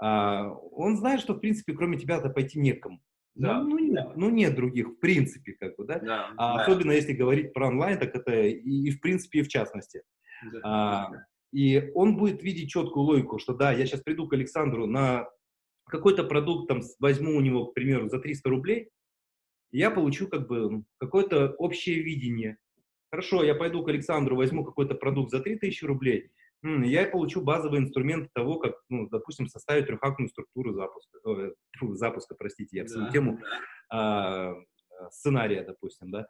[0.00, 3.00] А, он знает, что, в принципе, кроме тебя-то пойти некому.
[3.34, 3.62] Да.
[3.62, 5.98] Ну, ну, нет, ну, нет других, в принципе, как бы, да?
[6.00, 6.62] да, а, да.
[6.62, 10.02] Особенно если говорить про онлайн, так это и, и в принципе, и в частности.
[10.52, 10.60] Да.
[10.64, 11.10] А,
[11.52, 15.28] и он будет видеть четкую логику, что да, я сейчас приду к Александру на
[15.86, 18.90] какой-то продукт там возьму у него, к примеру, за 300 рублей,
[19.70, 22.58] я получу как бы какое-то общее видение.
[23.10, 26.30] Хорошо, я пойду к Александру, возьму какой-то продукт за 3000 рублей,
[26.62, 31.52] я получу базовый инструмент того, как, ну, допустим, составить трехактную структуру запуска, э,
[31.94, 33.38] запуска, простите, я всю да, тему
[33.94, 34.54] э,
[35.10, 36.26] сценария, допустим, да,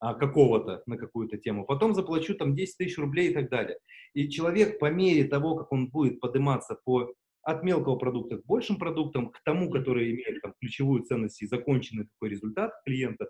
[0.00, 1.64] а, какого-то на какую-то тему.
[1.64, 3.78] Потом заплачу там 10 тысяч рублей и так далее.
[4.14, 8.76] И человек по мере того, как он будет подниматься по от мелкого продукта к большим
[8.76, 13.28] продуктам, к тому, который имеет там, ключевую ценность и законченный такой результат клиента,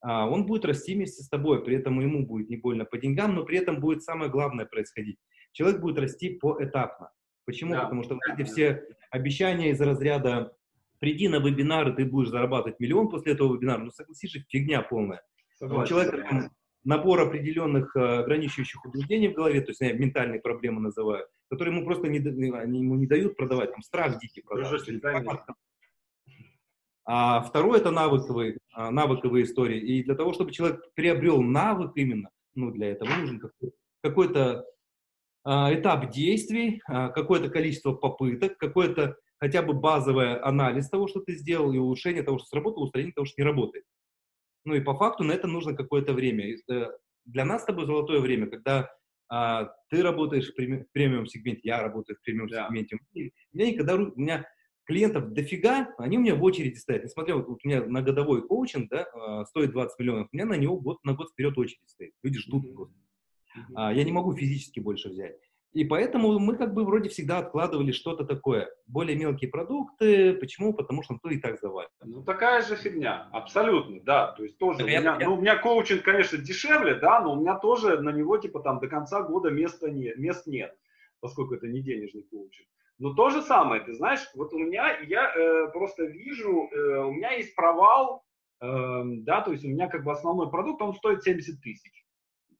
[0.00, 3.34] а, он будет расти вместе с тобой, при этом ему будет не больно по деньгам,
[3.34, 5.16] но при этом будет самое главное происходить.
[5.52, 7.10] Человек будет расти поэтапно.
[7.44, 7.72] Почему?
[7.72, 7.84] Да.
[7.84, 10.52] Потому что вот эти все обещания из разряда
[10.98, 14.82] приди на вебинар, и ты будешь зарабатывать миллион после этого вебинара, ну согласись же, фигня
[14.82, 15.22] полная.
[15.62, 15.82] Согласен.
[15.82, 16.50] У человека там,
[16.82, 21.86] набор определенных э, ограничивающих убеждений в голове, то есть я ментальные проблемы называю, которые ему
[21.86, 24.82] просто не, они ему не дают продавать, там страх дикий продавать.
[27.04, 29.78] А второе это навыковые, а, навыковые истории.
[29.78, 33.40] И для того, чтобы человек приобрел навык именно, ну, для этого нужен
[34.02, 34.64] какой-то
[35.44, 41.34] а, этап действий, а, какое-то количество попыток, какое-то хотя бы базовый анализ того, что ты
[41.34, 43.84] сделал, и улучшение того, что сработало, устранение того, что не работает.
[44.64, 46.56] Ну и по факту на это нужно какое-то время.
[46.70, 46.86] Э,
[47.24, 48.90] для нас с тобой золотое время, когда
[49.28, 50.54] а, ты работаешь в
[50.92, 52.96] премиум-сегменте, я работаю в премиум-сегменте.
[52.96, 53.30] Да.
[53.52, 54.46] У меня никогда, у меня
[54.84, 57.04] клиентов дофига, они у меня в очереди стоят.
[57.04, 60.56] Несмотря, вот, у меня на годовой коучинг, да, а, стоит 20 миллионов, у меня на
[60.56, 62.12] него год на год вперед очередь стоит.
[62.22, 62.94] Люди ждут просто.
[63.56, 63.72] Mm-hmm.
[63.74, 65.38] А, я не могу физически больше взять.
[65.72, 68.70] И поэтому мы как бы вроде всегда откладывали что-то такое.
[68.86, 70.34] Более мелкие продукты.
[70.34, 70.74] Почему?
[70.74, 71.90] Потому что он то и так завалит.
[72.04, 73.28] Ну, такая же фигня.
[73.32, 74.32] Абсолютно, да.
[74.32, 75.18] То есть тоже у меня, я...
[75.18, 78.80] ну, у меня коучинг, конечно, дешевле, да, но у меня тоже на него типа там
[78.80, 80.76] до конца года места не, мест нет,
[81.20, 82.68] поскольку это не денежный коучинг.
[82.98, 87.12] Но то же самое, ты знаешь, вот у меня, я э, просто вижу, э, у
[87.12, 88.24] меня есть провал,
[88.60, 92.06] э, да, то есть у меня как бы основной продукт, он стоит 70 тысяч,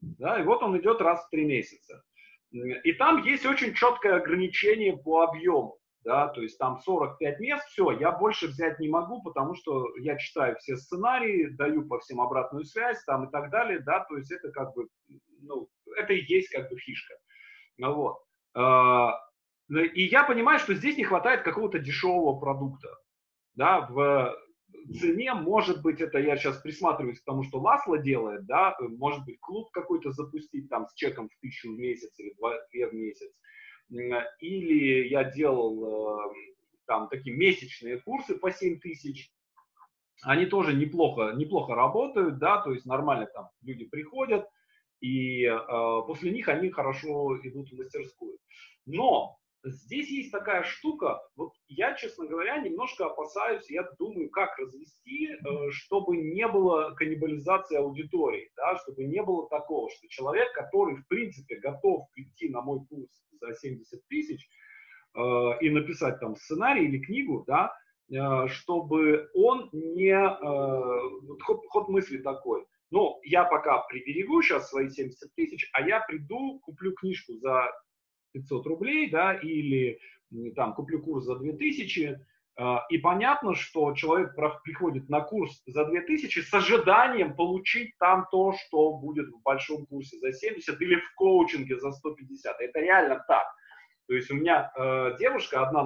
[0.00, 2.02] да, и вот он идет раз в три месяца.
[2.52, 7.92] И там есть очень четкое ограничение по объему, да, то есть там 45 мест, все,
[7.92, 12.64] я больше взять не могу, потому что я читаю все сценарии, даю по всем обратную
[12.64, 14.88] связь там и так далее, да, то есть это как бы,
[15.40, 17.14] ну, это и есть как бы фишка.
[17.78, 18.18] Вот.
[18.54, 19.18] А,
[19.70, 22.88] и я понимаю, что здесь не хватает какого-то дешевого продукта.
[23.54, 24.36] Да, в
[25.00, 29.38] цене, может быть, это я сейчас присматриваюсь к тому, что Ласло делает, да, может быть,
[29.40, 33.32] клуб какой-то запустить там с чеком в тысячу в месяц или два, две в месяц.
[34.40, 36.34] Или я делал э,
[36.86, 39.30] там такие месячные курсы по 7 тысяч.
[40.22, 44.46] Они тоже неплохо, неплохо работают, да, то есть нормально там люди приходят,
[45.00, 45.58] и э,
[46.06, 48.38] после них они хорошо идут в мастерскую.
[48.86, 55.28] Но Здесь есть такая штука, вот я, честно говоря, немножко опасаюсь, я думаю, как развести,
[55.28, 61.06] э, чтобы не было каннибализации аудитории, да, чтобы не было такого, что человек, который, в
[61.06, 63.08] принципе, готов прийти на мой курс
[63.40, 64.48] за 70 тысяч
[65.14, 65.20] э,
[65.60, 67.72] и написать там сценарий или книгу, да,
[68.10, 70.12] э, чтобы он не...
[70.12, 76.00] Э, ход, ход мысли такой, ну, я пока приберегу сейчас свои 70 тысяч, а я
[76.00, 77.70] приду, куплю книжку за
[78.32, 79.98] 500 рублей, да, или
[80.56, 82.18] там куплю курс за 2000,
[82.54, 88.52] а, и понятно, что человек приходит на курс за 2000 с ожиданием получить там то,
[88.52, 92.60] что будет в большом курсе за 70 или в коучинге за 150.
[92.60, 93.46] Это реально так.
[94.08, 95.80] То есть у меня э, девушка одна,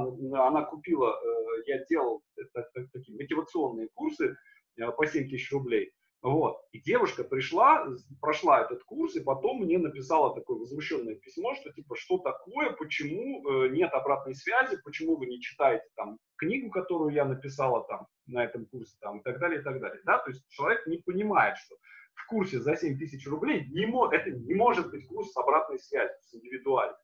[0.46, 4.36] она купила, э, я делал это, такие мотивационные курсы
[4.76, 5.92] э, по 7 тысяч рублей.
[6.22, 6.58] Вот.
[6.72, 7.86] И девушка пришла,
[8.20, 13.48] прошла этот курс, и потом мне написала такое возмущенное письмо, что типа, что такое, почему
[13.48, 18.44] э, нет обратной связи, почему вы не читаете там книгу, которую я написала там на
[18.44, 20.00] этом курсе, там, и так далее, и так далее.
[20.04, 20.18] Да?
[20.18, 21.76] То есть человек не понимает, что
[22.14, 25.78] в курсе за 7 тысяч рублей не мо- это не может быть курс с обратной
[25.78, 26.96] связью, с индивидуальной.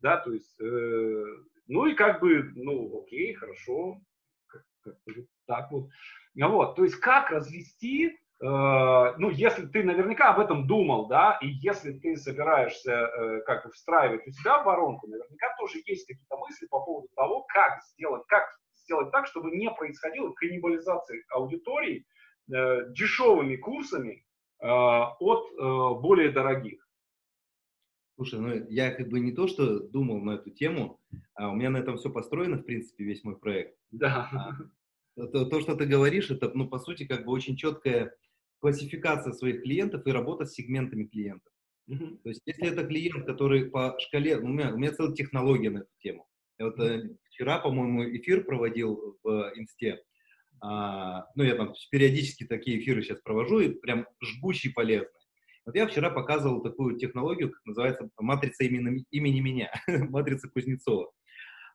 [0.00, 1.24] Да, то есть, э,
[1.68, 4.00] ну и как бы, ну окей, хорошо,
[4.46, 4.96] как, как,
[5.46, 5.88] так вот.
[6.34, 11.98] Вот, то есть как развести ну, если ты наверняка об этом думал, да, и если
[11.98, 16.66] ты собираешься э, как бы встраивать у себя в воронку, наверняка тоже есть какие-то мысли
[16.66, 18.44] по поводу того, как сделать, как
[18.88, 22.06] сделать так, чтобы не происходило каннибализации аудитории
[22.52, 24.24] э, дешевыми курсами
[24.62, 26.88] э, от э, более дорогих.
[28.16, 31.00] Слушай, ну я как бы не то, что думал на эту тему,
[31.34, 33.76] а у меня на этом все построено, в принципе, весь мой проект.
[33.90, 34.28] Да.
[35.16, 38.14] А, то, то, что ты говоришь, это, ну, по сути, как бы очень четкое
[38.60, 41.52] классификация своих клиентов и работа с сегментами клиентов.
[41.90, 42.18] Mm-hmm.
[42.22, 45.78] То есть, если это клиент, который по шкале, у меня, у меня целая технология на
[45.78, 46.26] эту тему.
[46.58, 47.16] Я вот mm-hmm.
[47.30, 50.02] вчера, по-моему, эфир проводил в Инсте.
[50.60, 55.12] А, ну, я там периодически такие эфиры сейчас провожу, и прям жгучий полезные.
[55.64, 61.12] Вот я вчера показывал такую технологию, как называется матрица имени, имени меня, матрица Кузнецова.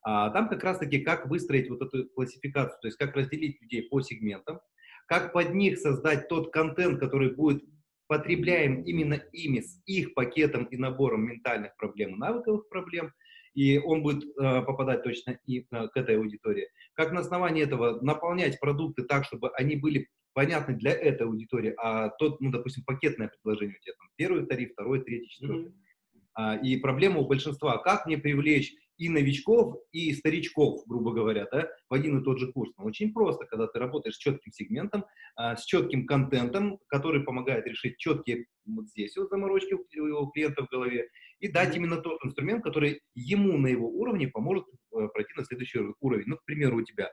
[0.01, 4.01] А, там как раз-таки как выстроить вот эту классификацию, то есть как разделить людей по
[4.01, 4.59] сегментам,
[5.07, 7.63] как под них создать тот контент, который будет
[8.07, 13.11] потребляем именно ими, с их пакетом и набором ментальных проблем и навыковых проблем,
[13.53, 16.67] и он будет э, попадать точно и э, к этой аудитории.
[16.93, 22.09] Как на основании этого наполнять продукты так, чтобы они были понятный для этой аудитории, а
[22.09, 25.69] тот, ну, допустим, пакетное предложение у тебя там первый тариф, второй, третий, четвертый.
[25.69, 25.83] Mm-hmm.
[26.35, 31.67] А, и проблема у большинства, как мне привлечь и новичков, и старичков, грубо говоря, да,
[31.89, 32.71] в один и тот же курс.
[32.77, 37.65] Но очень просто, когда ты работаешь с четким сегментом, а, с четким контентом, который помогает
[37.65, 42.63] решить четкие вот здесь вот заморочки у клиента в голове, и дать именно тот инструмент,
[42.63, 46.23] который ему на его уровне поможет э, пройти на следующий уровень.
[46.27, 47.11] Ну, к примеру, у тебя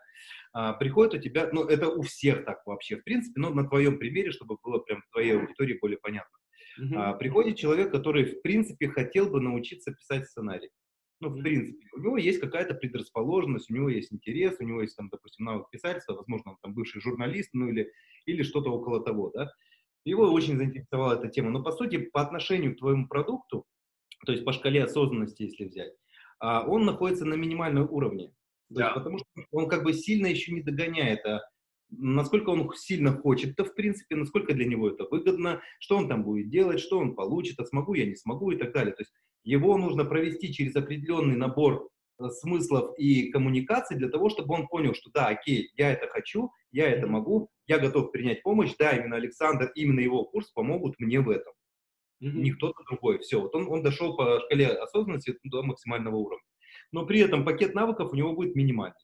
[0.52, 3.98] а, приходит у тебя, ну, это у всех так вообще, в принципе, но на твоем
[3.98, 6.38] примере, чтобы было прям твоей аудитории более понятно.
[6.80, 7.18] Uh-huh.
[7.18, 10.70] Приходит человек, который, в принципе, хотел бы научиться писать сценарий.
[11.20, 14.96] Ну, в принципе, у него есть какая-то предрасположенность, у него есть интерес, у него есть,
[14.96, 17.92] там, допустим, навык писательства, возможно, он там бывший журналист, ну, или,
[18.24, 19.52] или что-то около того, да.
[20.04, 21.50] Его очень заинтересовала эта тема.
[21.50, 23.66] Но, по сути, по отношению к твоему продукту,
[24.24, 25.92] то есть по шкале осознанности, если взять,
[26.38, 28.32] а, он находится на минимальном уровне.
[28.70, 28.84] Да.
[28.84, 31.42] Есть, потому что он как бы сильно еще не догоняет, а
[31.90, 36.50] насколько он сильно хочет-то, в принципе, насколько для него это выгодно, что он там будет
[36.50, 38.94] делать, что он получит, а смогу я, не смогу и так далее.
[38.94, 39.12] То есть
[39.44, 41.88] его нужно провести через определенный набор
[42.18, 46.50] э, смыслов и коммуникаций для того, чтобы он понял, что да, окей, я это хочу,
[46.72, 51.20] я это могу, я готов принять помощь, да, именно Александр, именно его курс помогут мне
[51.20, 51.52] в этом.
[52.22, 52.40] Mm-hmm.
[52.40, 53.18] Не кто-то другой.
[53.20, 56.44] Все, вот он, он дошел по шкале осознанности до максимального уровня.
[56.92, 58.94] Но при этом пакет навыков у него будет минимальный.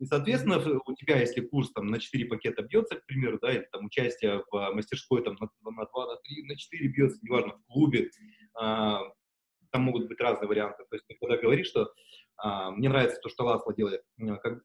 [0.00, 3.66] И, соответственно, у тебя, если курс там на 4 пакета бьется, к примеру, да, или
[3.70, 7.64] там участие в мастерской там на, на 2, на 3, на 4 бьется, неважно, в
[7.66, 8.10] клубе,
[8.54, 9.00] а,
[9.70, 10.84] там могут быть разные варианты.
[10.88, 11.92] То есть ты когда говоришь, что
[12.36, 14.02] а, мне нравится то, что Ласло делает.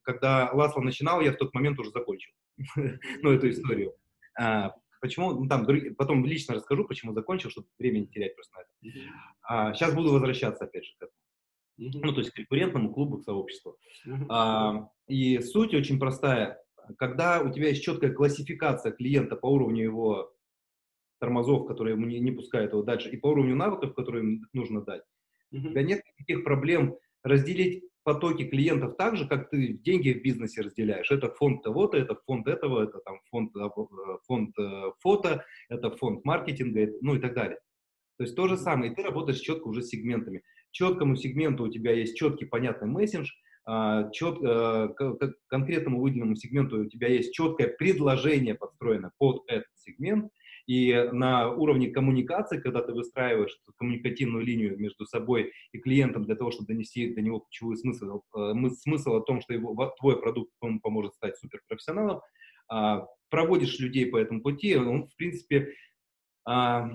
[0.04, 2.32] Когда Ласло начинал, я в тот момент уже закончил
[2.76, 3.94] ну, эту историю.
[4.40, 5.34] А, почему?
[5.34, 5.66] Ну, там,
[5.98, 9.12] потом лично расскажу, почему закончил, чтобы время не терять просто на это.
[9.44, 11.14] А, сейчас буду возвращаться опять же к этому.
[11.80, 13.78] Ну, то есть к конкурентному клубу, к сообществу.
[14.30, 16.62] А, и суть очень простая.
[16.98, 20.34] Когда у тебя есть четкая классификация клиента по уровню его
[21.20, 24.82] тормозов, которые ему не, не пускают его дальше, и по уровню навыков, которые им нужно
[24.82, 25.04] дать.
[25.54, 25.68] Mm-hmm.
[25.68, 30.62] У тебя нет никаких проблем разделить потоки клиентов так же, как ты деньги в бизнесе
[30.62, 31.12] разделяешь.
[31.12, 33.70] Это фонд того-то, это фонд этого, это там фонд, э,
[34.26, 37.60] фонд э, фото, это фонд маркетинга, ну и так далее.
[38.18, 40.44] То есть то же самое, и ты работаешь четко уже с сегментами.
[40.72, 43.30] Четкому сегменту у тебя есть четкий, понятный мессендж,
[43.66, 49.70] а, чет, э, к конкретному выделенному сегменту у тебя есть четкое предложение подстроено под этот
[49.76, 50.32] сегмент,
[50.66, 56.52] и на уровне коммуникации, когда ты выстраиваешь коммуникативную линию между собой и клиентом для того,
[56.52, 60.80] чтобы донести до него ключевой смысл, э, смысл о том, что его, твой продукт ему
[60.80, 62.22] поможет стать суперпрофессионалом,
[62.70, 65.74] а, проводишь людей по этому пути, он, в принципе,
[66.46, 66.90] а,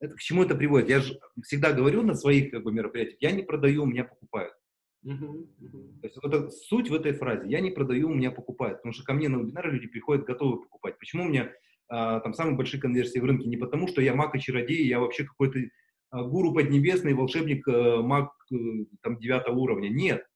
[0.00, 0.88] это, к чему это приводит?
[0.88, 4.52] Я же всегда говорю на своих как бы, мероприятиях, я не продаю, у меня покупают.
[5.04, 6.00] Uh-huh, uh-huh.
[6.00, 7.48] То есть вот это суть в этой фразе.
[7.48, 8.78] Я не продаю, у меня покупают.
[8.78, 10.98] Потому что ко мне на вебинары люди приходят готовы покупать.
[10.98, 11.52] Почему у меня
[11.88, 14.98] а, там самые большие конверсии в рынке не потому, что я маг и чародей, я
[14.98, 15.60] вообще какой-то
[16.10, 18.56] а, гуру поднебесный, волшебник, а, маг э,
[19.02, 19.88] там девятого уровня.
[19.88, 20.26] Нет.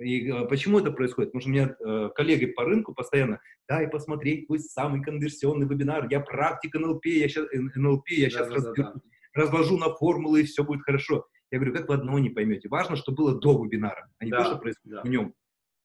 [0.00, 1.32] И а, почему это происходит?
[1.32, 6.08] Потому что у меня э, коллеги по рынку постоянно, дай посмотреть твой самый конверсионный вебинар,
[6.10, 9.00] я практик НЛП, я сейчас, НЛП, я сейчас да, разберу, да, да.
[9.34, 11.26] разложу на формулы, и все будет хорошо.
[11.50, 12.68] Я говорю, как вы одного не поймете?
[12.68, 15.02] Важно, что было до вебинара, а не да, то, что происходит да.
[15.02, 15.34] в нем.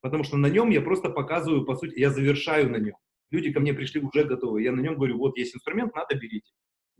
[0.00, 2.96] Потому что на нем я просто показываю, по сути, я завершаю на нем.
[3.30, 4.62] Люди ко мне пришли уже готовы.
[4.62, 6.50] Я на нем говорю, вот есть инструмент, надо берите.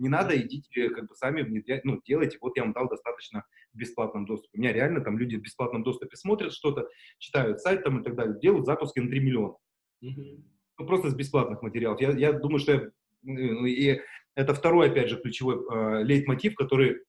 [0.00, 2.38] Не надо, идите как бы сами внедрять, ну, делайте.
[2.40, 3.44] Вот я вам дал достаточно
[3.74, 4.58] в бесплатном доступе.
[4.58, 6.88] У меня реально там люди в бесплатном доступе смотрят что-то,
[7.18, 9.54] читают сайт там и так далее, делают запуски на 3 миллиона.
[10.02, 10.42] Mm-hmm.
[10.78, 12.00] Ну, просто с бесплатных материалов.
[12.00, 12.90] Я, я думаю, что я,
[13.22, 14.00] ну, и
[14.34, 17.02] это второй, опять же, ключевой э, лейтмотив, который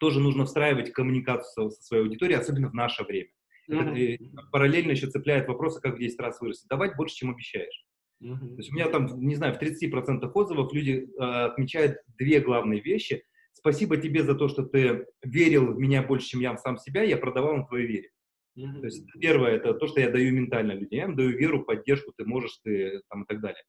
[0.00, 3.30] тоже нужно встраивать в коммуникацию со, со своей аудиторией, особенно в наше время.
[3.70, 4.14] Mm-hmm.
[4.14, 6.66] Это, параллельно еще цепляет вопросы, как в 10 раз вырасти.
[6.68, 7.84] Давать больше, чем обещаешь.
[8.22, 8.48] Mm-hmm.
[8.48, 12.80] То есть у меня там, не знаю, в 30% отзывов люди э, отмечают две главные
[12.80, 13.22] вещи.
[13.52, 17.02] Спасибо тебе за то, что ты верил в меня больше, чем я в сам себя,
[17.02, 18.10] я продавал на твоей вере.
[18.58, 18.80] Mm-hmm.
[18.80, 22.12] То есть первое, это то, что я даю ментально людям, я им даю веру, поддержку,
[22.16, 23.62] ты можешь, ты там и так далее.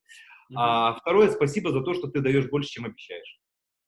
[0.50, 0.56] Mm-hmm.
[0.56, 3.38] А второе, спасибо за то, что ты даешь больше, чем обещаешь.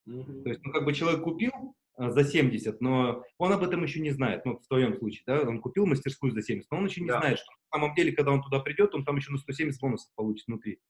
[0.09, 0.43] Mm-hmm.
[0.43, 1.53] То есть, ну, как бы человек купил,
[1.97, 5.61] за 70, но он об этом еще не знает, ну, в твоем случае, да, он
[5.61, 7.21] купил мастерскую за 70, но он еще не да.
[7.21, 10.11] знает, что на самом деле, когда он туда придет, он там еще на 170 бонусов
[10.15, 10.81] получит внутри.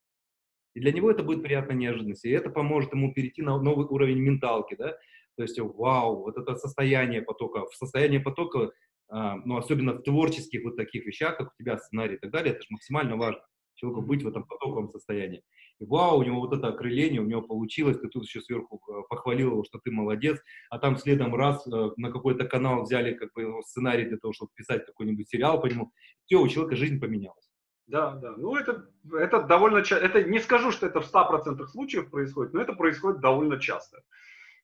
[0.74, 4.18] И для него это будет приятная неожиданность, и это поможет ему перейти на новый уровень
[4.18, 4.96] менталки, да,
[5.36, 8.70] то есть, вау, вот это состояние потока, в состоянии потока,
[9.08, 12.54] а, ну, особенно в творческих вот таких вещах, как у тебя сценарий и так далее,
[12.54, 13.42] это же максимально важно,
[13.74, 15.42] человеку быть в этом потоковом состоянии
[15.82, 19.02] и вау, у него вот это окрыление, у него получилось, ты тут еще сверху э,
[19.08, 23.32] похвалил его, что ты молодец, а там следом раз э, на какой-то канал взяли как
[23.32, 25.92] бы сценарий для того, чтобы писать какой-нибудь сериал по нему,
[26.24, 27.50] все, у человека жизнь поменялась.
[27.88, 28.36] Да, да.
[28.36, 30.06] Ну, это, это довольно часто.
[30.06, 34.02] Это не скажу, что это в 100% случаев происходит, но это происходит довольно часто,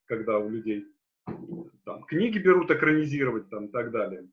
[0.06, 0.86] когда у людей
[1.84, 4.28] там, книги берут экранизировать там, и так далее.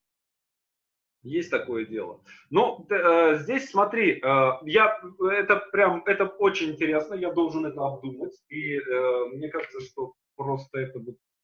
[1.26, 2.22] Есть такое дело.
[2.52, 5.02] Но э, здесь смотри, э, я
[5.32, 8.36] это прям это очень интересно, я должен это обдумать.
[8.50, 11.00] И э, мне кажется, что просто это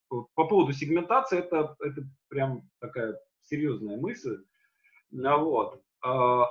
[0.07, 4.43] вот, по поводу сегментации это это прям такая серьезная мысль.
[5.09, 5.81] Ну, вот.
[6.05, 6.43] Э,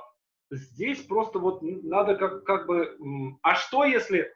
[0.51, 2.97] здесь просто вот надо как как бы,
[3.43, 4.35] а что если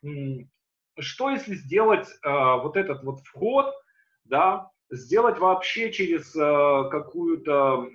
[1.00, 3.74] что если сделать э, вот этот вот вход,
[4.24, 7.90] да, сделать вообще через э, какую-то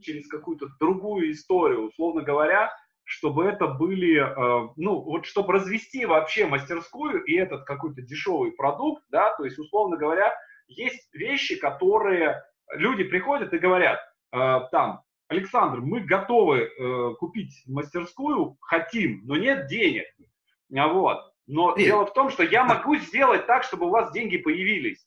[0.00, 2.72] через какую-то другую историю, условно говоря,
[3.04, 9.04] чтобы это были, э, ну, вот чтобы развести вообще мастерскую и этот какой-то дешевый продукт,
[9.10, 10.34] да, то есть, условно говоря,
[10.66, 12.42] есть вещи, которые
[12.74, 14.00] люди приходят и говорят,
[14.32, 20.06] э, там, Александр, мы готовы э, купить мастерскую, хотим, но нет денег.
[20.74, 21.32] А вот.
[21.46, 21.88] Но Привет.
[21.88, 25.06] дело в том, что я могу сделать так, чтобы у вас деньги появились.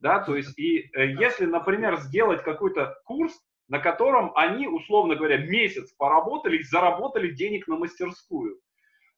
[0.00, 3.32] Да, то есть, и э, если, например, сделать какой-то курс,
[3.68, 8.60] на котором они, условно говоря, месяц поработали и заработали денег на мастерскую.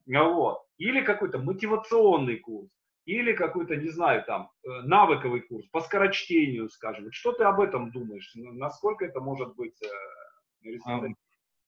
[0.06, 0.62] Вот.
[0.78, 2.70] Или какой-то мотивационный курс,
[3.06, 7.10] или какой-то, не знаю, там, э, навыковый курс по скорочтению, скажем.
[7.12, 8.30] Что ты об этом думаешь?
[8.34, 11.02] Насколько это может быть э, а,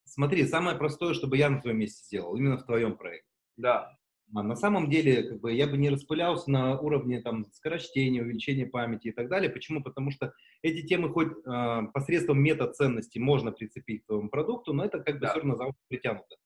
[0.05, 3.29] Смотри, самое простое, чтобы я на твоем месте сделал, именно в твоем проекте.
[3.57, 3.98] Да.
[4.35, 8.67] А на самом деле, как бы, я бы не распылялся на уровне там, скорочтения, увеличения
[8.67, 9.49] памяти и так далее.
[9.49, 9.83] Почему?
[9.83, 15.01] Потому что эти темы хоть э, посредством метаценности можно прицепить к твоему продукту, но это
[15.01, 15.31] как бы да.
[15.31, 16.37] все равно за притянуто.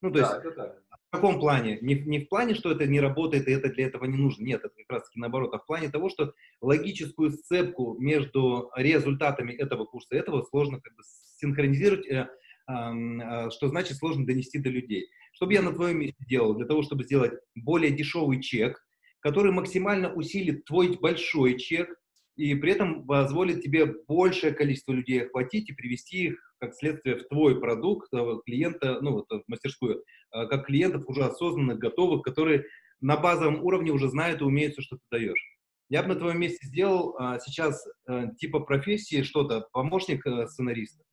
[0.00, 0.56] Ну, то да, есть,
[0.90, 1.78] в каком плане?
[1.80, 4.44] Не, не в плане, что это не работает и это для этого не нужно.
[4.44, 5.54] Нет, это как раз таки наоборот.
[5.54, 10.94] А в плане того, что логическую сцепку между результатами этого курса и этого сложно как
[10.94, 11.02] бы
[11.38, 12.28] синхронизировать, э,
[12.66, 15.08] что значит сложно донести до людей.
[15.32, 18.82] Что бы я на твоем месте делал для того, чтобы сделать более дешевый чек,
[19.20, 21.88] который максимально усилит твой большой чек
[22.36, 27.28] и при этом позволит тебе большее количество людей охватить и привести их, как следствие, в
[27.28, 30.02] твой продукт, э, клиента, ну, вот, в мастерскую,
[30.32, 32.64] э, как клиентов уже осознанных, готовых, которые
[33.00, 35.58] на базовом уровне уже знают и умеют все, что ты даешь.
[35.90, 41.04] Я бы на твоем месте сделал а, сейчас а, типа профессии что-то, помощник а, сценариста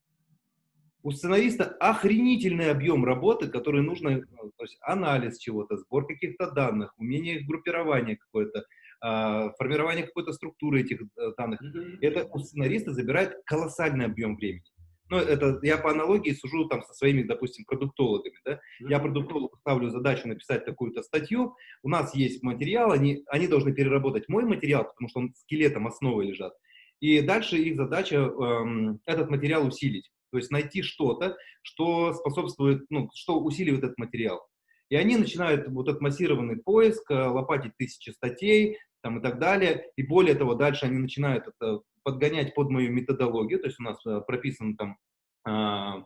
[1.03, 6.93] у сценариста охренительный объем работы, который нужно, э, то есть анализ чего-то, сбор каких-то данных,
[6.97, 11.61] умение их группирования какое-то, э, формирование какой-то структуры этих э, данных.
[12.01, 14.63] Это у сценариста забирает колоссальный объем времени.
[15.09, 18.61] Ну, это я по аналогии сужу там со своими, допустим, продуктологами, да.
[18.79, 24.29] Я продуктологу ставлю задачу написать какую-то статью, у нас есть материал, они, они должны переработать
[24.29, 26.53] мой материал, потому что он скелетом основы лежат.
[27.01, 30.09] И дальше их задача эм, этот материал усилить.
[30.31, 34.47] То есть найти что-то, что способствует, ну, что усиливает этот материал.
[34.89, 39.91] И они начинают вот этот массированный поиск, э, лопатить тысячи статей там, и так далее.
[39.95, 43.59] И более того, дальше они начинают это подгонять под мою методологию.
[43.59, 44.97] То есть у нас э, прописан там,
[45.47, 46.03] э,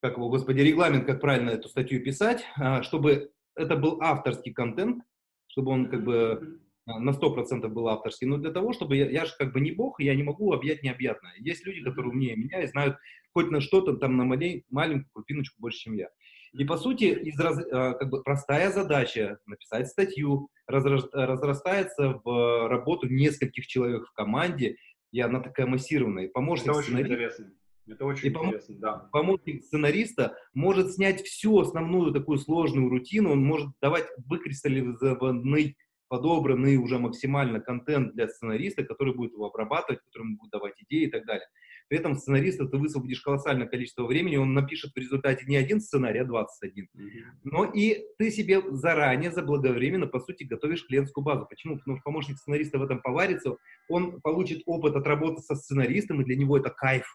[0.00, 5.02] как его, господи, регламент, как правильно эту статью писать, э, чтобы это был авторский контент,
[5.48, 6.60] чтобы он как бы
[6.98, 10.00] на 100% был авторский, но для того, чтобы я, я же как бы не бог,
[10.00, 11.34] я не могу объять необъятное.
[11.38, 12.96] Есть люди, которые умнее меня и знают
[13.34, 16.08] хоть на что-то там на малень, маленькую крупиночку больше, чем я.
[16.52, 23.06] И по сути, из раз, а, как бы простая задача написать статью разрастается в работу
[23.08, 24.76] нескольких человек в команде,
[25.12, 26.24] и она такая массированная.
[26.24, 27.52] И помощник Это очень интересно.
[27.86, 29.08] Это очень и интересно, да.
[29.12, 35.76] Помощник сценариста может снять всю основную такую сложную рутину, он может давать выкристаллизованный
[36.08, 41.04] подобранный уже максимально контент для сценариста, который будет его обрабатывать, который ему будет давать идеи
[41.04, 41.46] и так далее.
[41.88, 46.20] При этом сценариста ты высвободишь колоссальное количество времени, он напишет в результате не один сценарий,
[46.20, 46.84] а 21.
[46.84, 47.08] Mm-hmm.
[47.44, 51.46] Но и ты себе заранее, заблаговременно, по сути, готовишь клиентскую базу.
[51.48, 51.78] Почему?
[51.78, 53.56] Потому что помощник сценариста в этом поварится,
[53.88, 57.06] он получит опыт от работы со сценаристом, и для него это кайф.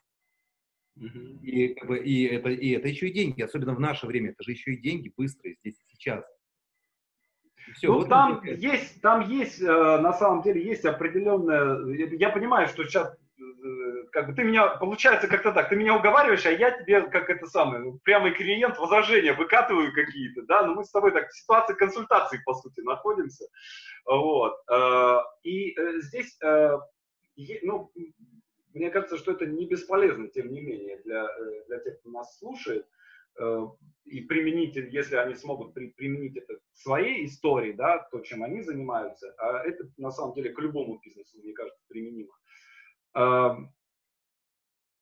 [0.96, 4.44] И, как бы, и, это, и это еще и деньги, особенно в наше время, это
[4.44, 6.24] же еще и деньги быстрые здесь и сейчас.
[7.76, 8.54] Все, ну, вот там это...
[8.54, 11.86] есть, там есть, э, на самом деле, есть определенная...
[12.18, 16.46] Я понимаю, что сейчас э, как бы ты меня, получается как-то так, ты меня уговариваешь,
[16.46, 20.92] а я тебе, как это самое, прямой клиент, возражения выкатываю какие-то, да, но мы с
[20.92, 23.46] тобой так в ситуации консультации, по сути, находимся,
[24.06, 26.38] вот, э, и здесь,
[27.64, 27.92] ну,
[28.74, 31.28] мне кажется, что это не бесполезно, тем не менее, для,
[31.68, 32.88] для тех, кто нас слушает,
[34.06, 38.62] и применить, если они смогут при, применить это к своей истории, да, то, чем они
[38.62, 42.34] занимаются, а это на самом деле к любому бизнесу, мне кажется, применимо.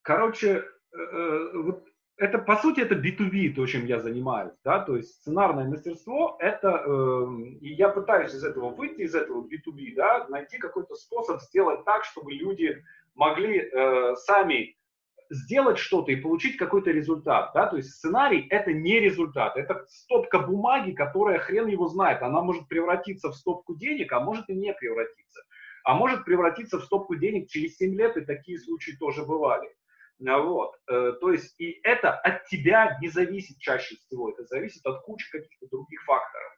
[0.02, 4.96] Короче, э, э, вот это по сути, это B2B, то, чем я занимаюсь, да, то
[4.96, 7.28] есть сценарное мастерство, это, э,
[7.62, 12.04] и я пытаюсь из этого выйти, из этого B2B, да, найти какой-то способ сделать так,
[12.04, 12.84] чтобы люди
[13.16, 14.76] могли э, сами
[15.32, 20.40] сделать что-то и получить какой-то результат, да, то есть сценарий это не результат, это стопка
[20.40, 24.74] бумаги, которая хрен его знает, она может превратиться в стопку денег, а может и не
[24.74, 25.42] превратиться,
[25.86, 29.70] а может превратиться в стопку денег через 7 лет, и такие случаи тоже бывали.
[30.28, 30.76] А вот.
[30.88, 35.32] Э, то есть и это от тебя не зависит чаще всего, это зависит от кучи
[35.32, 36.52] каких-то других факторов.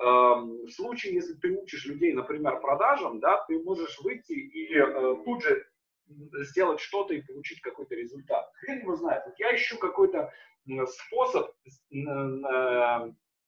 [0.00, 5.16] Эм, в случае, если ты учишь людей, например, продажам, да, ты можешь выйти и э,
[5.24, 5.64] тут же
[6.06, 8.50] сделать что-то и получить какой-то результат.
[8.54, 9.22] Хрен его знает.
[9.26, 10.32] Вот я ищу какой-то
[10.86, 11.50] способ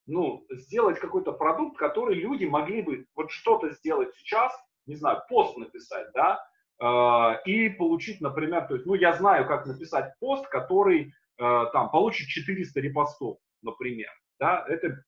[0.07, 4.52] ну, сделать какой-то продукт, который люди могли бы вот что-то сделать сейчас,
[4.86, 6.40] не знаю, пост написать, да,
[6.80, 11.90] э, и получить, например, то есть, ну, я знаю, как написать пост, который э, там
[11.90, 15.02] получит 400 репостов, например, да, это,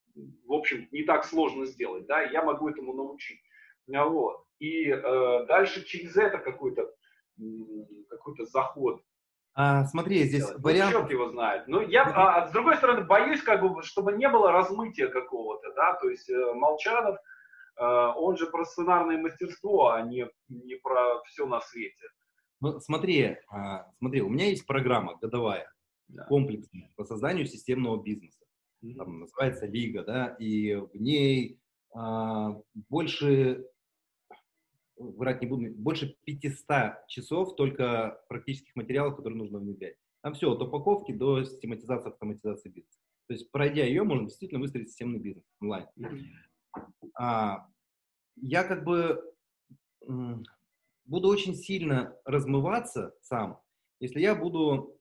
[0.47, 3.41] в общем, не так сложно сделать, да, я могу этому научить,
[3.87, 6.93] вот, и э, дальше через это какой-то
[8.09, 9.03] какой-то заход.
[9.55, 10.93] А, смотри, здесь ну, вариант...
[10.93, 11.67] Черт его знает.
[11.67, 15.73] Но я, а, а, с другой стороны, боюсь, как бы, чтобы не было размытия какого-то,
[15.75, 17.17] да, то есть э, Молчанов,
[17.77, 22.07] э, он же про сценарное мастерство, а не, не про все на свете.
[22.61, 25.73] Ну, смотри, а, смотри, у меня есть программа годовая,
[26.07, 26.25] да.
[26.27, 28.45] комплексная, по созданию системного бизнеса.
[28.85, 28.95] Mm-hmm.
[28.97, 31.61] Там называется Лига, да, и в ней
[31.95, 33.65] а, больше
[34.99, 39.97] врать не буду, больше 500 часов только практических материалов, которые нужно внедрять.
[40.23, 42.99] Там все, от упаковки до систематизации, автоматизации бизнеса.
[43.29, 45.87] То есть, пройдя ее, можно действительно выстроить системный бизнес онлайн.
[47.15, 47.69] А,
[48.37, 49.23] я как бы
[51.05, 53.61] буду очень сильно размываться сам,
[54.01, 54.97] если я буду,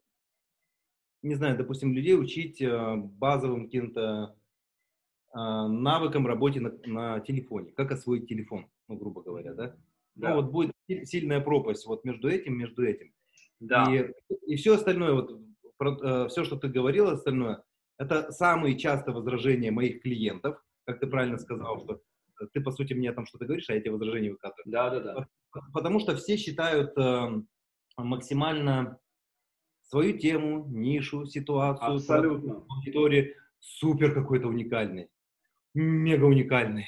[1.21, 4.35] не знаю, допустим, людей учить э, базовым каким-то
[5.33, 9.77] э, навыкам работе на, на телефоне, как освоить телефон, ну, грубо говоря, да.
[10.17, 10.29] Да.
[10.29, 13.13] Ну, вот будет сильная пропасть вот между этим, между этим.
[13.59, 13.85] Да.
[13.93, 14.11] И,
[14.47, 15.39] и все остальное, вот,
[15.77, 17.63] про, э, все, что ты говорил, остальное,
[17.97, 22.01] это самые частые возражения моих клиентов, как ты правильно сказал, что
[22.53, 24.71] ты, по сути, мне там что-то говоришь, а я эти возражения выкатываю.
[24.71, 25.27] Да, да, да.
[25.73, 27.41] Потому что все считают э,
[27.97, 28.99] максимально
[29.83, 32.65] свою тему, нишу, ситуацию, Абсолютно.
[32.69, 35.09] аудитории супер какой-то уникальный,
[35.73, 36.85] мега уникальный,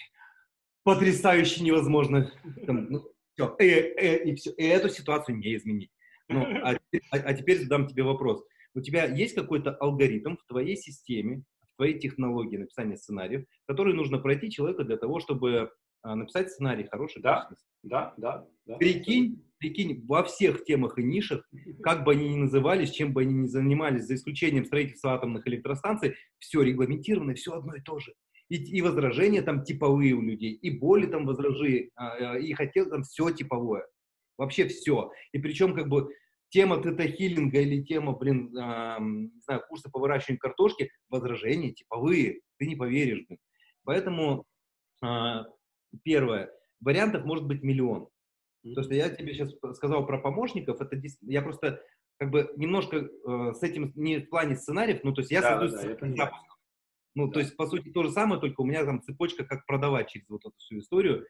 [0.84, 2.32] потрясающе невозможно.
[2.66, 4.52] Там, ну, все, э, э, и все.
[4.52, 5.92] И эту ситуацию не изменить.
[6.28, 6.72] Ну, а,
[7.12, 8.44] а, а теперь задам тебе вопрос.
[8.76, 14.20] У тебя есть какой-то алгоритм в твоей системе, в твоей технологии написания сценариев, который нужно
[14.20, 15.72] пройти человеку для того, чтобы
[16.04, 17.22] а, написать сценарий хороший?
[17.22, 17.50] Да,
[17.84, 18.76] да, да, да.
[18.76, 21.50] Прикинь, прикинь, во всех темах и нишах,
[21.82, 26.16] как бы они ни назывались, чем бы они ни занимались, за исключением строительства атомных электростанций,
[26.38, 28.14] все регламентировано, все одно и то же
[28.50, 33.04] и, и возражения там типовые у людей, и боли там возражи, а, и хотел там
[33.04, 33.86] все типовое.
[34.38, 35.12] Вообще все.
[35.32, 36.10] И причем как бы
[36.50, 42.66] тема тета-хиллинга или тема, блин, э, не знаю, курса по выращиванию картошки, возражения типовые, ты
[42.66, 43.40] не поверишь, блин.
[43.84, 44.46] Поэтому
[45.04, 45.44] э,
[46.04, 48.08] первое, вариантов может быть миллион.
[48.76, 51.82] То, что я тебе сейчас сказал про помощников, это я просто
[52.18, 55.60] как бы немножко э, с этим не в плане сценариев, ну то есть я да,
[55.60, 56.49] создаю да, запуск
[57.20, 57.34] ну, да.
[57.34, 60.30] то есть, по сути, то же самое, только у меня там цепочка, как продавать через
[60.30, 61.26] вот эту всю историю.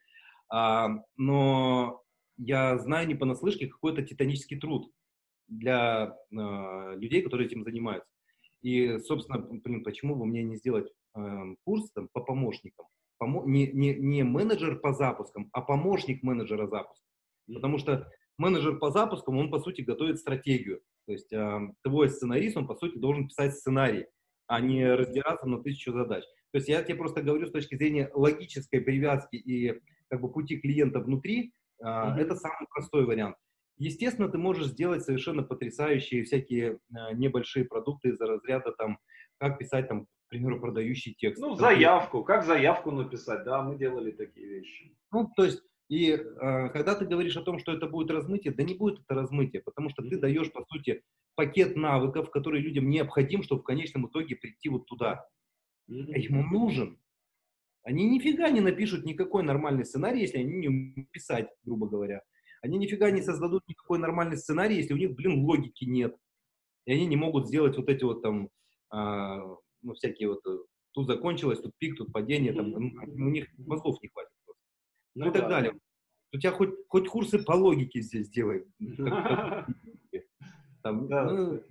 [0.50, 2.02] А, но
[2.38, 4.92] я знаю не понаслышке какой-то титанический труд
[5.48, 8.10] для а, людей, которые этим занимаются.
[8.62, 12.88] И, собственно, блин, почему бы мне не сделать э, курс там, по помощникам?
[13.18, 17.06] Помо не, не, не менеджер по запускам, а помощник менеджера запуска.
[17.48, 20.82] Потому что менеджер по запускам, он, по сути, готовит стратегию.
[21.06, 24.08] То есть э, твой сценарист, он, по сути, должен писать сценарий
[24.50, 26.24] а не раздираться на тысячу задач.
[26.52, 29.80] То есть я тебе просто говорю с точки зрения логической привязки и
[30.10, 32.16] как бы пути клиента внутри, mm-hmm.
[32.18, 33.36] это самый простой вариант.
[33.78, 38.98] Естественно, ты можешь сделать совершенно потрясающие всякие а, небольшие продукты из-за разряда там,
[39.38, 41.42] как писать там, к примеру, продающий текст.
[41.42, 44.98] Ну, заявку, как заявку написать, да, мы делали такие вещи.
[45.12, 48.64] Ну, то есть и э, когда ты говоришь о том, что это будет размытие, да
[48.64, 53.42] не будет это размытие, потому что ты даешь, по сути, пакет навыков, который людям необходим,
[53.42, 55.28] чтобы в конечном итоге прийти вот туда.
[55.90, 57.00] А ему нужен.
[57.82, 62.22] Они нифига не напишут никакой нормальный сценарий, если они не умеют писать, грубо говоря.
[62.62, 66.16] Они нифига не создадут никакой нормальный сценарий, если у них, блин, логики нет.
[66.86, 68.50] И они не могут сделать вот эти вот там,
[68.92, 69.38] а,
[69.82, 70.58] ну, всякие вот, э,
[70.92, 74.29] тут закончилось, тут пик, тут падение, там, у них мозгов не хватит
[75.16, 75.50] ну, и так да.
[75.50, 75.74] далее.
[76.32, 78.66] У тебя хоть, хоть курсы по логике здесь делай.
[80.84, 81.26] Там, да.
[81.26, 81.64] ну,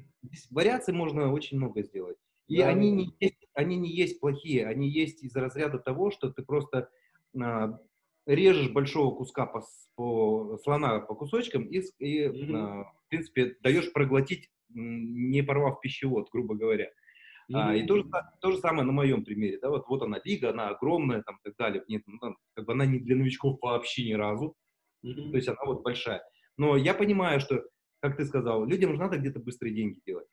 [0.50, 2.18] вариаций можно очень много сделать.
[2.48, 2.68] И да.
[2.68, 6.90] они, не есть, они не есть плохие, они есть из разряда того, что ты просто
[7.40, 7.78] а,
[8.26, 9.62] режешь большого куска по,
[9.96, 12.56] по слона по кусочкам и, и mm-hmm.
[12.56, 16.90] а, в принципе, даешь проглотить, не порвав пищевод, грубо говоря.
[17.50, 17.60] Mm-hmm.
[17.60, 18.04] А, и то же,
[18.40, 19.58] то же самое на моем примере.
[19.58, 21.82] Да, вот, вот она лига, она огромная, там, так далее.
[21.88, 24.54] Нет, ну, там, как бы она не для новичков вообще ни разу.
[25.04, 25.30] Mm-hmm.
[25.30, 26.22] То есть она вот большая.
[26.58, 27.64] Но я понимаю, что,
[28.00, 30.26] как ты сказал, людям же надо где-то быстрые деньги делать.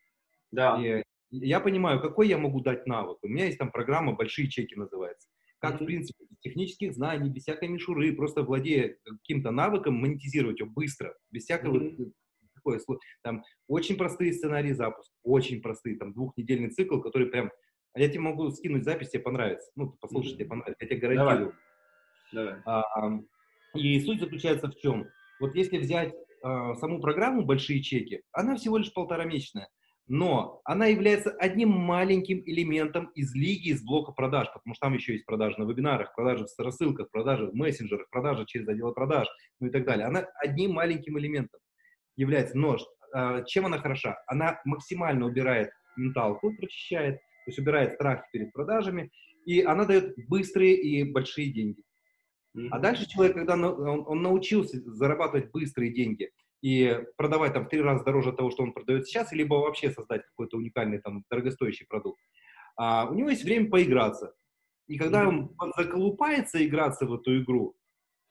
[0.51, 0.78] Да.
[0.82, 3.20] И я понимаю, какой я могу дать навык.
[3.22, 5.30] У меня есть там программа «Большие чеки» называется.
[5.59, 5.84] Как, mm-hmm.
[5.84, 11.16] в принципе, без технических знаний, без всякой мишуры, просто владея каким-то навыком, монетизировать его быстро,
[11.32, 12.11] без всякого mm-hmm.
[12.66, 17.51] Такое, там очень простые сценарии запуска, очень простые, там двухнедельный цикл, который прям,
[17.93, 20.38] а я тебе могу скинуть запись, тебе понравится, ну, послушай, mm-hmm.
[20.38, 21.53] тебе понравится, я тебе гарантирую.
[22.34, 22.45] Давай.
[22.45, 22.61] Давай.
[22.66, 23.20] А,
[23.76, 25.07] и суть заключается в чем?
[25.39, 26.13] Вот если взять
[26.43, 29.70] а, саму программу «Большие чеки», она всего лишь полторамесячная
[30.07, 35.13] но она является одним маленьким элементом из лиги, из блока продаж, потому что там еще
[35.13, 39.28] есть продажи на вебинарах, продажи в рассылках, продажи в мессенджерах, продажи через отдел продаж,
[39.59, 40.05] ну и так далее.
[40.05, 41.59] Она одним маленьким элементом
[42.16, 42.57] является.
[42.57, 42.78] Но
[43.16, 44.18] э, чем она хороша?
[44.28, 49.11] Она максимально убирает менталку, прочищает, то есть убирает страх перед продажами,
[49.45, 51.84] и она дает быстрые и большие деньги.
[52.72, 56.30] А дальше человек, когда он, он научился зарабатывать быстрые деньги–
[56.66, 60.26] и продавать там в три раза дороже того, что он продает сейчас, либо вообще создать
[60.26, 62.20] какой-то уникальный там дорогостоящий продукт.
[62.76, 64.34] А, у него есть время поиграться.
[64.88, 67.76] И когда он заколупается играться в эту игру,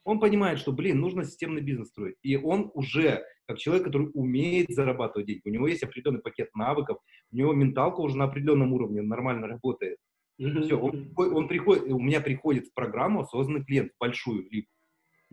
[0.03, 2.17] он понимает, что, блин, нужно системный бизнес строить.
[2.23, 6.99] И он уже, как человек, который умеет зарабатывать деньги, у него есть определенный пакет навыков,
[7.33, 9.99] у него менталка уже на определенном уровне нормально работает.
[10.37, 14.67] Все, он, он приходит, у меня приходит в программу осознанный клиент, большую либо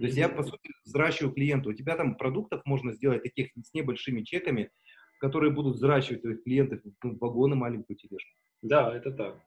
[0.01, 1.70] то есть я, по сути, взращиваю клиента.
[1.70, 4.72] У тебя там продуктов можно сделать таких с небольшими чеками,
[5.20, 8.32] которые будут взращивать твоих клиентов ну, вагоны, маленькую тележку.
[8.64, 9.39] Да, это так.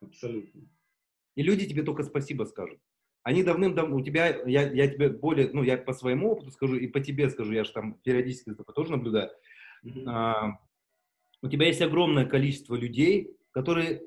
[0.00, 0.62] Абсолютно.
[1.34, 2.78] И люди тебе только спасибо скажут.
[3.22, 6.86] Они давным-давно, у тебя, я, я тебе более, ну, я по своему опыту скажу, и
[6.86, 9.30] по тебе скажу, я же там периодически это тоже наблюдаю.
[9.84, 10.04] Mm-hmm.
[10.06, 10.58] А,
[11.42, 14.02] у тебя есть огромное количество людей, которые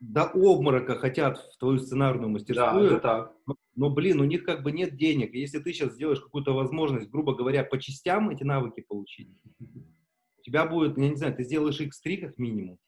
[0.00, 2.88] до обморока хотят в твою сценарную мастерскую.
[2.88, 3.32] Да, это так.
[3.46, 5.34] Но, но, блин, у них как бы нет денег.
[5.34, 9.28] Если ты сейчас сделаешь какую-то возможность, грубо говоря, по частям эти навыки получить,
[9.60, 12.78] у тебя будет, я не знаю, ты сделаешь X3 как минимум.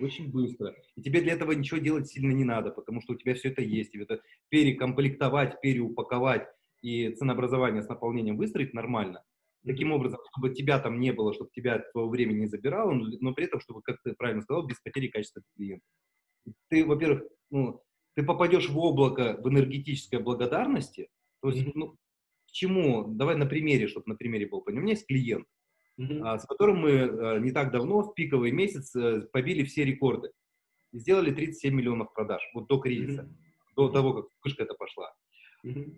[0.00, 0.74] Очень быстро.
[0.96, 3.62] И тебе для этого ничего делать сильно не надо, потому что у тебя все это
[3.62, 3.92] есть.
[3.92, 6.48] Тебе это перекомплектовать, переупаковать
[6.82, 9.22] и ценообразование с наполнением выстроить нормально.
[9.66, 13.46] Таким образом, чтобы тебя там не было, чтобы тебя твоего времени не забирало, но при
[13.46, 15.84] этом, чтобы, как ты правильно сказал, без потери качества клиента.
[16.68, 17.80] Ты, во-первых, ну,
[18.14, 21.08] ты попадешь в облако в энергетической благодарности,
[21.40, 21.92] то есть, ну,
[22.46, 23.06] к чему?
[23.08, 24.80] Давай на примере, чтобы на примере был понятно.
[24.80, 25.46] У меня есть клиент,
[25.98, 26.20] mm-hmm.
[26.22, 30.30] а, с которым мы а, не так давно, в пиковый месяц, а, побили все рекорды.
[30.92, 33.74] Сделали 37 миллионов продаж, вот до кризиса, mm-hmm.
[33.76, 35.12] до того, как вспышка это пошла.
[35.66, 35.94] Mm-hmm.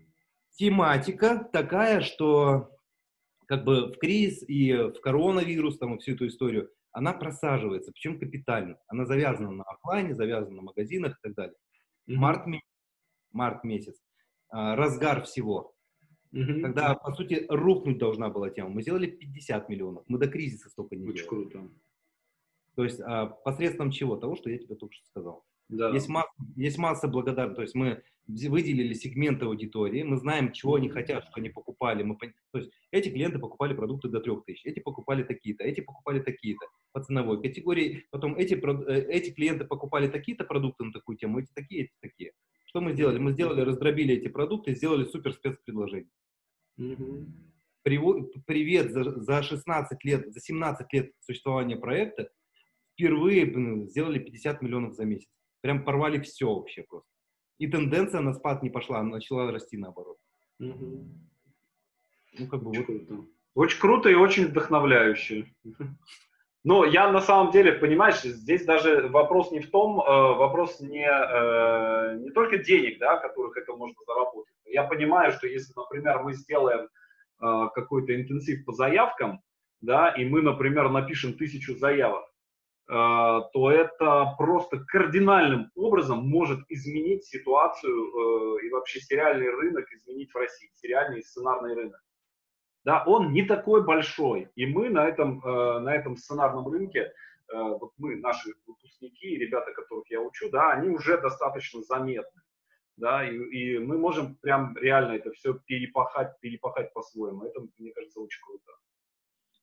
[0.53, 2.71] Тематика такая, что
[3.47, 8.19] как бы в кризис и в коронавирус, там, и всю эту историю, она просаживается, причем
[8.19, 8.79] капитально.
[8.89, 11.57] Она завязана на офлайне, завязана на магазинах и так далее.
[12.09, 12.15] Mm-hmm.
[12.15, 12.67] Март, месяц,
[13.33, 13.97] март месяц,
[14.49, 15.76] а, разгар всего.
[16.37, 16.61] Mm-hmm.
[16.61, 18.69] Когда, по сути, рухнуть должна была тема.
[18.69, 20.05] Мы сделали 50 миллионов.
[20.07, 21.29] Мы до кризиса столько не Очень делали.
[21.29, 21.69] круто.
[22.75, 24.17] То есть а, посредством чего?
[24.17, 25.45] Того, что я тебе только что сказал.
[25.69, 25.91] Да.
[25.91, 27.57] Есть, масса, есть масса благодарностей.
[27.57, 32.03] То есть мы выделили сегменты аудитории, мы знаем, чего они хотят, что они покупали.
[32.03, 36.67] Мы, то есть эти клиенты покупали продукты до 3000, эти покупали такие-то, эти покупали такие-то
[36.93, 38.05] по ценовой категории.
[38.11, 42.33] Потом эти, э, эти клиенты покупали такие-то продукты на такую тему, эти такие, эти такие.
[42.67, 43.19] Что мы сделали?
[43.19, 46.11] Мы сделали, раздробили эти продукты, сделали супер спецпредложение.
[47.83, 52.31] Привет за, за 16 лет, за 17 лет существования проекта
[52.93, 55.31] впервые сделали 50 миллионов за месяц.
[55.61, 57.09] Прям порвали все вообще просто.
[57.59, 60.19] И тенденция на спад не пошла, она начала расти наоборот.
[60.59, 61.09] Угу.
[62.39, 63.25] Ну, как бы вот это.
[63.55, 65.53] Очень круто и очень вдохновляюще.
[66.67, 71.07] Но я на самом деле, понимаешь, здесь даже вопрос не в том, э, вопрос не,
[71.07, 74.53] э, не только денег, да, которых это можно заработать.
[74.65, 79.43] Я понимаю, что если, например, мы сделаем э, какой-то интенсив по заявкам,
[79.81, 82.25] да, и мы, например, напишем тысячу заявок,
[82.89, 90.71] то это просто кардинальным образом может изменить ситуацию и вообще сериальный рынок изменить в России,
[90.77, 92.01] сериальный и сценарный рынок.
[92.87, 97.13] Да, он не такой большой, и мы на этом, э, на этом сценарном рынке,
[97.49, 102.43] вот мы, наши выпускники, ребята, которых я учу, да, они уже достаточно заметны,
[102.97, 107.45] да, и, и мы можем прям реально это все перепахать, перепахать по-своему.
[107.45, 108.73] Это, мне кажется, очень круто.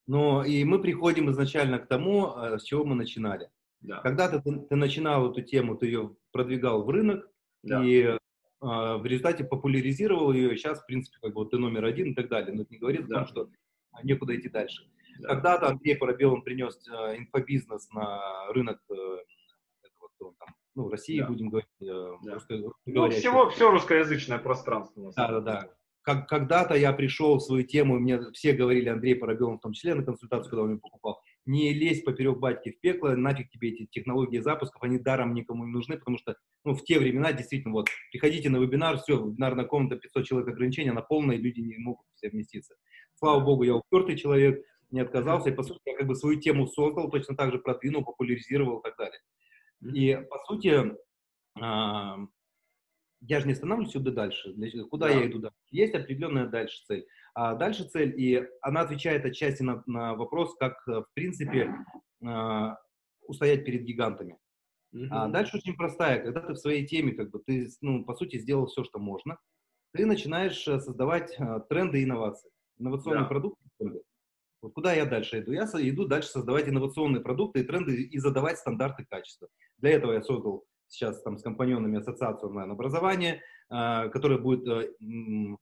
[0.05, 3.49] Но и мы приходим изначально к тому, э, с чего мы начинали.
[3.81, 4.01] Да.
[4.01, 7.27] Когда-то ты, ты начинал эту тему, ты ее продвигал в рынок,
[7.63, 7.83] да.
[7.83, 8.17] и э,
[8.63, 12.29] в результате популяризировал ее, и сейчас, в принципе, как бы ты номер один и так
[12.29, 12.55] далее.
[12.55, 13.15] Но это не говорит да.
[13.15, 13.49] о том, что
[14.03, 14.89] некуда идти дальше.
[15.19, 15.29] Да.
[15.29, 18.93] Когда-то Андрей Парабел, он принес э, инфобизнес на рынок э,
[19.83, 21.27] этого, там, ну, России, да.
[21.27, 21.69] будем говорить.
[21.81, 22.35] Э, да.
[22.35, 25.11] Русско- ну, всего, все русскоязычное пространство.
[25.15, 25.69] Да, да, да
[26.03, 29.73] как, когда-то я пришел в свою тему, и мне все говорили, Андрей Парабелов, в том
[29.73, 33.69] числе на консультацию, когда он меня покупал, не лезь поперек батьки в пекло, нафиг тебе
[33.69, 37.73] эти технологии запусков, они даром никому не нужны, потому что, ну, в те времена действительно,
[37.73, 42.05] вот, приходите на вебинар, все, вебинарная комната, 500 человек ограничения, она полная, люди не могут
[42.15, 42.75] все вместиться.
[43.15, 46.67] Слава богу, я упертый человек, не отказался, и, по сути, я как бы свою тему
[46.67, 49.19] создал, точно так же продвинул, популяризировал и так далее.
[49.93, 50.95] И, по сути,
[51.59, 52.19] а,
[53.21, 54.53] я же не останавливаюсь сюда дальше.
[54.89, 55.13] Куда да.
[55.13, 55.57] я иду дальше?
[55.71, 57.05] Есть определенная дальше цель.
[57.35, 61.73] А дальше цель, и она отвечает отчасти на, на вопрос, как, э, в принципе,
[62.23, 62.75] э,
[63.27, 64.37] устоять перед гигантами.
[64.93, 65.07] Mm-hmm.
[65.09, 66.21] А дальше очень простая.
[66.21, 69.37] Когда ты в своей теме, как бы, ты, ну, по сути, сделал все, что можно,
[69.93, 72.51] ты начинаешь э, создавать э, тренды и инновации.
[72.77, 73.29] Инновационные yeah.
[73.29, 73.59] продукты.
[74.61, 75.51] Вот куда я дальше иду?
[75.51, 79.49] Я иду дальше создавать инновационные продукты и тренды и задавать стандарты качества.
[79.77, 84.89] Для этого я создал сейчас там с компаньонами Ассоциацию онлайн-образования, которая будет э,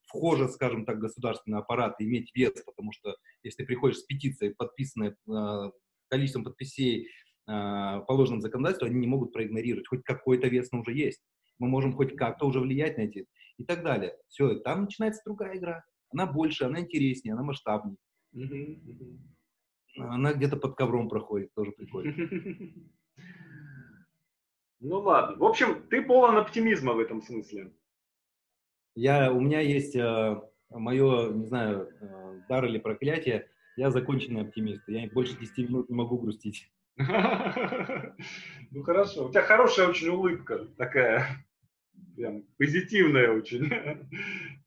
[0.07, 4.53] вхожа, скажем так, государственный аппарат и иметь вес, потому что если ты приходишь с петицией,
[4.53, 5.71] подписанной э,
[6.09, 7.07] количеством подписей
[7.47, 9.87] э, положенным законодательством, они не могут проигнорировать.
[9.87, 11.21] Хоть какой-то вес но уже есть.
[11.59, 13.27] Мы можем хоть как-то уже влиять на эти
[13.57, 14.17] и так далее.
[14.27, 15.83] Все, там начинается другая игра.
[16.09, 17.97] Она больше, она интереснее, она масштабнее.
[19.97, 22.13] Она где-то под ковром проходит, тоже прикольно.
[24.83, 25.37] Ну ладно.
[25.37, 27.71] В общем, ты полон оптимизма в этом смысле.
[28.95, 33.47] Я, у меня есть э, мое, не знаю, э, дар или проклятие.
[33.77, 34.83] Я законченный оптимист.
[34.87, 36.69] Я больше 10 минут не могу грустить.
[38.73, 39.27] Ну хорошо.
[39.27, 41.45] У тебя хорошая очень улыбка такая.
[42.15, 43.69] Прям позитивная очень.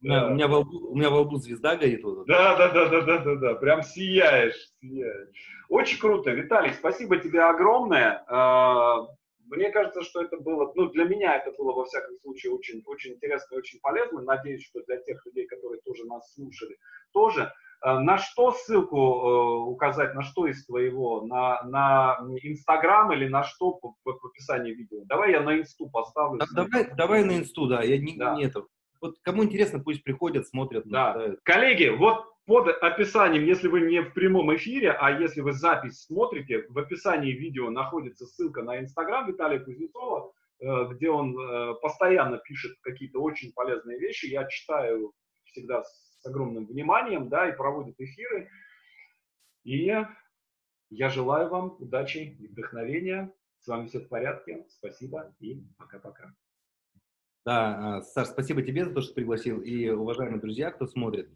[0.01, 0.27] Да.
[0.27, 2.05] У, меня во лбу, у меня во лбу звезда горит.
[2.05, 2.27] Вот.
[2.27, 3.55] Да, да, да, да, да, да, да.
[3.55, 5.31] Прям сияешь, сияешь.
[5.71, 6.31] Очень круто.
[6.31, 8.23] Виталий, спасибо тебе огромное.
[9.47, 13.15] Мне кажется, что это было, ну, для меня это было, во всяком случае, очень, очень
[13.15, 14.23] интересно и очень полезно.
[14.23, 16.77] Надеюсь, что для тех людей, которые тоже нас слушали,
[17.13, 17.53] тоже.
[17.85, 21.23] Э, на что ссылку э, указать, на что из твоего?
[21.27, 25.03] На, на Инстаграм или на что в, описании видео?
[25.05, 26.39] Давай я на Инсту поставлю.
[26.39, 27.83] Да, давай, давай на Инсту, да.
[27.83, 28.35] Я не, да.
[28.35, 28.65] не это.
[29.01, 30.85] Вот кому интересно, пусть приходят, смотрят.
[30.87, 31.13] Да.
[31.13, 31.35] да.
[31.43, 36.67] Коллеги, вот под описанием, если вы не в прямом эфире, а если вы запись смотрите,
[36.69, 42.77] в описании видео находится ссылка на Инстаграм Виталия Кузнецова, э, где он э, постоянно пишет
[42.83, 44.27] какие-то очень полезные вещи.
[44.27, 45.13] Я читаю
[45.45, 48.51] всегда с огромным вниманием, да, и проводит эфиры.
[49.63, 49.91] И
[50.91, 53.33] я желаю вам удачи и вдохновения.
[53.61, 54.67] С вами все в порядке.
[54.69, 56.35] Спасибо и пока-пока.
[57.47, 59.63] Да, а, Саш, спасибо тебе за то, что пригласил.
[59.63, 61.31] И, уважаемые друзья, кто смотрит,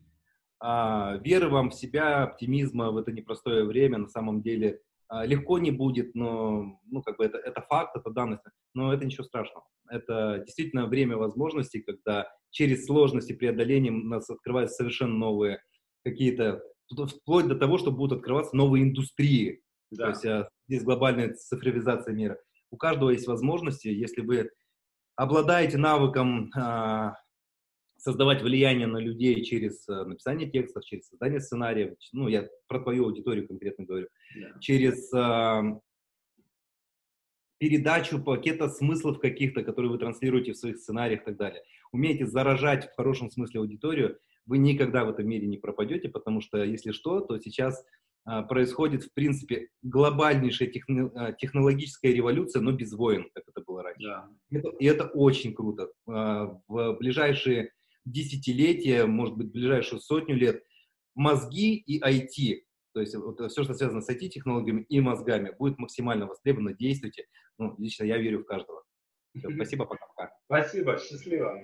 [0.60, 5.70] веры вам в себя, оптимизма в это непростое время, на самом деле, а, легко не
[5.70, 8.42] будет, но, ну, как бы это, это факт, это данность,
[8.74, 9.64] но это ничего страшного.
[9.90, 15.62] Это действительно время возможностей, когда через сложности преодоления у нас открываются совершенно новые
[16.04, 16.62] какие-то,
[17.22, 19.62] вплоть до того, что будут открываться новые индустрии.
[19.90, 20.04] Да.
[20.04, 22.38] То есть а, здесь глобальная цифровизация мира.
[22.70, 24.50] У каждого есть возможности, если вы
[25.16, 26.50] обладаете навыком
[27.98, 33.06] создавать влияние на людей через э, написание текстов, через создание сценариев, ну, я про твою
[33.06, 34.58] аудиторию конкретно говорю, yeah.
[34.60, 35.80] через э,
[37.58, 41.62] передачу пакета смыслов каких-то, которые вы транслируете в своих сценариях и так далее.
[41.92, 46.62] Умеете заражать в хорошем смысле аудиторию, вы никогда в этом мире не пропадете, потому что,
[46.62, 47.84] если что, то сейчас
[48.30, 53.82] э, происходит, в принципе, глобальнейшая техно, э, технологическая революция, но без войн, как это было
[53.82, 54.08] раньше.
[54.08, 54.58] Yeah.
[54.58, 55.90] Это, и это очень круто.
[56.06, 57.72] Э, в ближайшие
[58.10, 60.62] десятилетия, может быть, ближайшую сотню лет,
[61.14, 62.62] мозги и IT,
[62.94, 66.74] то есть вот, все, что связано с IT-технологиями и мозгами, будет максимально востребовано.
[66.74, 67.26] Действуйте.
[67.58, 68.82] Ну, лично я верю в каждого.
[69.36, 70.32] Все, спасибо, пока-пока.
[70.46, 71.62] Спасибо, счастливо.